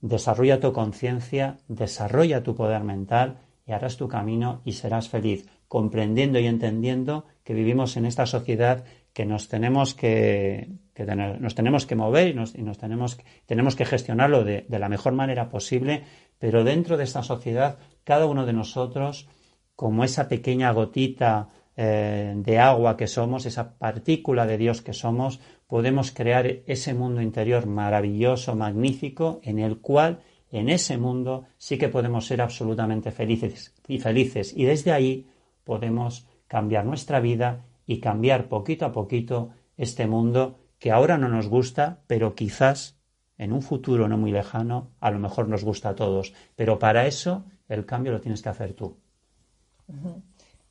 desarrolla 0.00 0.60
tu 0.60 0.72
conciencia, 0.72 1.58
desarrolla 1.68 2.42
tu 2.42 2.54
poder 2.54 2.84
mental 2.84 3.38
y 3.66 3.72
harás 3.72 3.96
tu 3.96 4.08
camino 4.08 4.62
y 4.64 4.72
serás 4.72 5.08
feliz, 5.08 5.48
comprendiendo 5.68 6.38
y 6.38 6.46
entendiendo 6.46 7.24
que 7.42 7.54
vivimos 7.54 7.96
en 7.96 8.06
esta 8.06 8.26
sociedad 8.26 8.84
que 9.12 9.24
nos 9.24 9.48
tenemos 9.48 9.94
que, 9.94 10.68
tener, 10.94 11.40
nos 11.40 11.54
tenemos 11.54 11.86
que 11.86 11.96
mover 11.96 12.28
y 12.28 12.34
nos, 12.34 12.52
tenemos, 12.78 13.18
tenemos 13.46 13.74
que 13.74 13.84
gestionarlo 13.84 14.44
de, 14.44 14.66
de 14.68 14.78
la 14.78 14.88
mejor 14.88 15.14
manera 15.14 15.48
posible, 15.48 16.04
pero 16.38 16.64
dentro 16.64 16.96
de 16.96 17.04
esta 17.04 17.22
sociedad, 17.22 17.78
cada 18.04 18.26
uno 18.26 18.46
de 18.46 18.52
nosotros, 18.52 19.26
como 19.74 20.04
esa 20.04 20.28
pequeña 20.28 20.70
gotita 20.70 21.48
eh, 21.78 22.32
de 22.34 22.58
agua 22.58 22.96
que 22.96 23.06
somos, 23.06 23.44
esa 23.44 23.74
partícula 23.76 24.46
de 24.46 24.56
Dios 24.56 24.80
que 24.80 24.94
somos, 24.94 25.40
podemos 25.66 26.10
crear 26.10 26.46
ese 26.66 26.94
mundo 26.94 27.20
interior 27.20 27.66
maravilloso, 27.66 28.56
magnífico, 28.56 29.40
en 29.42 29.58
el 29.58 29.78
cual, 29.78 30.20
en 30.50 30.70
ese 30.70 30.96
mundo, 30.96 31.44
sí 31.58 31.76
que 31.76 31.90
podemos 31.90 32.26
ser 32.26 32.40
absolutamente 32.40 33.10
felices 33.10 33.74
y 33.86 33.98
felices. 33.98 34.54
Y 34.56 34.64
desde 34.64 34.92
ahí 34.92 35.28
podemos 35.64 36.26
cambiar 36.48 36.86
nuestra 36.86 37.20
vida 37.20 37.66
y 37.86 38.00
cambiar 38.00 38.48
poquito 38.48 38.86
a 38.86 38.92
poquito 38.92 39.50
este 39.76 40.06
mundo 40.06 40.58
que 40.78 40.92
ahora 40.92 41.18
no 41.18 41.28
nos 41.28 41.46
gusta, 41.48 42.00
pero 42.06 42.34
quizás 42.34 42.96
en 43.36 43.52
un 43.52 43.60
futuro 43.60 44.08
no 44.08 44.16
muy 44.16 44.32
lejano 44.32 44.92
a 45.00 45.10
lo 45.10 45.18
mejor 45.18 45.48
nos 45.48 45.62
gusta 45.62 45.90
a 45.90 45.94
todos. 45.94 46.32
Pero 46.54 46.78
para 46.78 47.06
eso 47.06 47.44
el 47.68 47.84
cambio 47.84 48.12
lo 48.12 48.20
tienes 48.22 48.40
que 48.40 48.48
hacer 48.48 48.72
tú. 48.72 48.96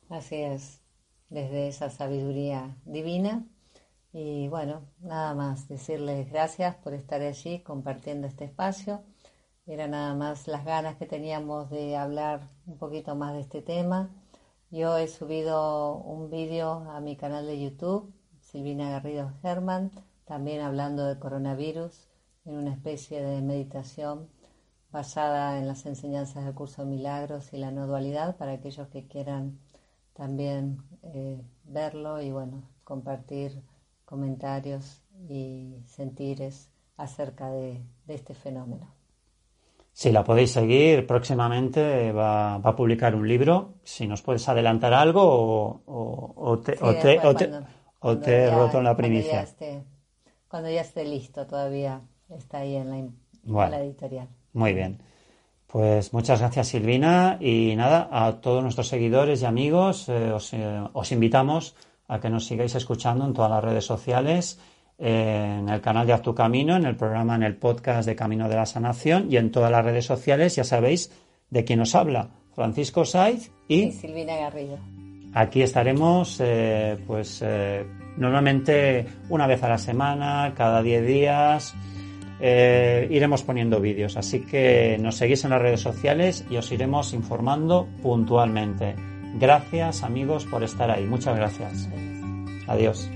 Así 0.08 0.36
es 0.36 0.85
desde 1.28 1.68
esa 1.68 1.90
sabiduría 1.90 2.76
divina. 2.84 3.46
Y 4.12 4.48
bueno, 4.48 4.82
nada 5.00 5.34
más 5.34 5.68
decirles 5.68 6.30
gracias 6.30 6.76
por 6.76 6.94
estar 6.94 7.20
allí 7.20 7.60
compartiendo 7.60 8.26
este 8.26 8.44
espacio. 8.44 9.02
Era 9.66 9.88
nada 9.88 10.14
más 10.14 10.46
las 10.46 10.64
ganas 10.64 10.96
que 10.96 11.06
teníamos 11.06 11.70
de 11.70 11.96
hablar 11.96 12.48
un 12.66 12.78
poquito 12.78 13.14
más 13.14 13.34
de 13.34 13.40
este 13.40 13.62
tema. 13.62 14.10
Yo 14.70 14.96
he 14.96 15.08
subido 15.08 15.96
un 15.96 16.30
vídeo 16.30 16.88
a 16.90 17.00
mi 17.00 17.16
canal 17.16 17.46
de 17.46 17.60
YouTube, 17.60 18.12
Silvina 18.40 18.90
Garrido 18.90 19.32
Germán, 19.42 19.90
también 20.24 20.60
hablando 20.60 21.04
de 21.06 21.18
coronavirus, 21.18 22.08
en 22.44 22.56
una 22.56 22.72
especie 22.72 23.22
de 23.22 23.42
meditación 23.42 24.28
basada 24.90 25.58
en 25.58 25.66
las 25.66 25.84
enseñanzas 25.84 26.44
del 26.44 26.54
curso 26.54 26.82
de 26.82 26.90
milagros 26.90 27.52
y 27.52 27.58
la 27.58 27.70
no 27.70 27.86
dualidad 27.86 28.36
para 28.36 28.52
aquellos 28.52 28.88
que 28.88 29.06
quieran 29.06 29.58
también 30.16 30.78
eh, 31.02 31.40
verlo 31.64 32.20
y 32.22 32.30
bueno, 32.30 32.62
compartir 32.84 33.62
comentarios 34.04 35.02
y 35.28 35.82
sentires 35.86 36.70
acerca 36.96 37.50
de, 37.50 37.82
este 38.08 38.34
fenómeno. 38.34 38.94
Si 39.92 40.12
la 40.12 40.24
podéis 40.24 40.52
seguir, 40.52 41.06
próximamente 41.06 42.12
va, 42.12 42.54
a 42.54 42.76
publicar 42.76 43.14
un 43.14 43.26
libro. 43.26 43.74
Si 43.82 44.06
nos 44.06 44.22
puedes 44.22 44.48
adelantar 44.48 44.94
algo 44.94 45.82
o, 45.86 46.58
te, 46.58 46.72
he 46.72 48.50
roto 48.50 48.78
en 48.78 48.84
la 48.84 48.96
primicia. 48.96 49.46
Cuando 50.48 50.70
ya, 50.70 50.82
esté, 50.82 51.04
listo, 51.04 51.46
todavía 51.46 52.02
está 52.28 52.58
ahí 52.58 52.76
en 52.76 52.90
la, 52.90 52.98
en 52.98 53.16
la 53.44 53.80
editorial. 53.80 54.28
Muy 54.52 54.74
bien. 54.74 55.00
Pues 55.76 56.14
muchas 56.14 56.40
gracias 56.40 56.68
Silvina 56.68 57.36
y 57.38 57.74
nada, 57.76 58.08
a 58.10 58.40
todos 58.40 58.62
nuestros 58.62 58.88
seguidores 58.88 59.42
y 59.42 59.44
amigos 59.44 60.08
eh, 60.08 60.32
eh, 60.52 60.84
os, 60.90 61.12
invitamos 61.12 61.76
a 62.08 62.18
que 62.18 62.30
nos 62.30 62.46
sigáis 62.46 62.74
escuchando 62.74 63.26
en 63.26 63.34
todas 63.34 63.50
las 63.50 63.62
redes 63.62 63.84
sociales, 63.84 64.58
en 64.96 65.68
el 65.68 65.82
canal 65.82 66.06
de 66.06 66.14
Haz 66.14 66.22
tu 66.22 66.34
Camino, 66.34 66.76
en 66.76 66.86
el 66.86 66.96
programa, 66.96 67.34
en 67.34 67.42
el 67.42 67.56
podcast 67.56 68.08
de 68.08 68.16
Camino 68.16 68.48
de 68.48 68.56
la 68.56 68.64
Sanación 68.64 69.30
y 69.30 69.36
en 69.36 69.50
todas 69.50 69.70
las 69.70 69.84
redes 69.84 70.06
sociales, 70.06 70.56
ya 70.56 70.64
sabéis 70.64 71.12
de 71.50 71.64
quién 71.64 71.80
os 71.80 71.94
habla, 71.94 72.30
Francisco 72.54 73.04
Saiz 73.04 73.52
y, 73.68 73.92
Silvina 73.92 74.34
Garrido. 74.34 74.78
Aquí 75.34 75.60
estaremos 75.60 76.40
eh, 76.42 76.96
pues 77.06 77.44
normalmente 78.16 79.06
una 79.28 79.46
vez 79.46 79.62
a 79.62 79.68
la 79.68 79.76
semana, 79.76 80.54
cada 80.56 80.82
10 80.82 81.06
días 81.06 81.74
eh, 82.40 83.08
iremos 83.10 83.42
poniendo 83.42 83.80
vídeos. 83.80 84.16
Así 84.16 84.40
que 84.40 84.98
nos 85.00 85.16
seguís 85.16 85.44
en 85.44 85.50
las 85.50 85.62
redes 85.62 85.80
sociales 85.80 86.44
y 86.50 86.56
os 86.56 86.70
iremos 86.72 87.12
informando 87.12 87.88
puntualmente. 88.02 88.94
Gracias 89.38 90.02
amigos 90.02 90.44
por 90.46 90.62
estar 90.62 90.90
ahí. 90.90 91.04
Muchas 91.04 91.36
gracias. 91.36 91.88
Adiós. 92.66 93.08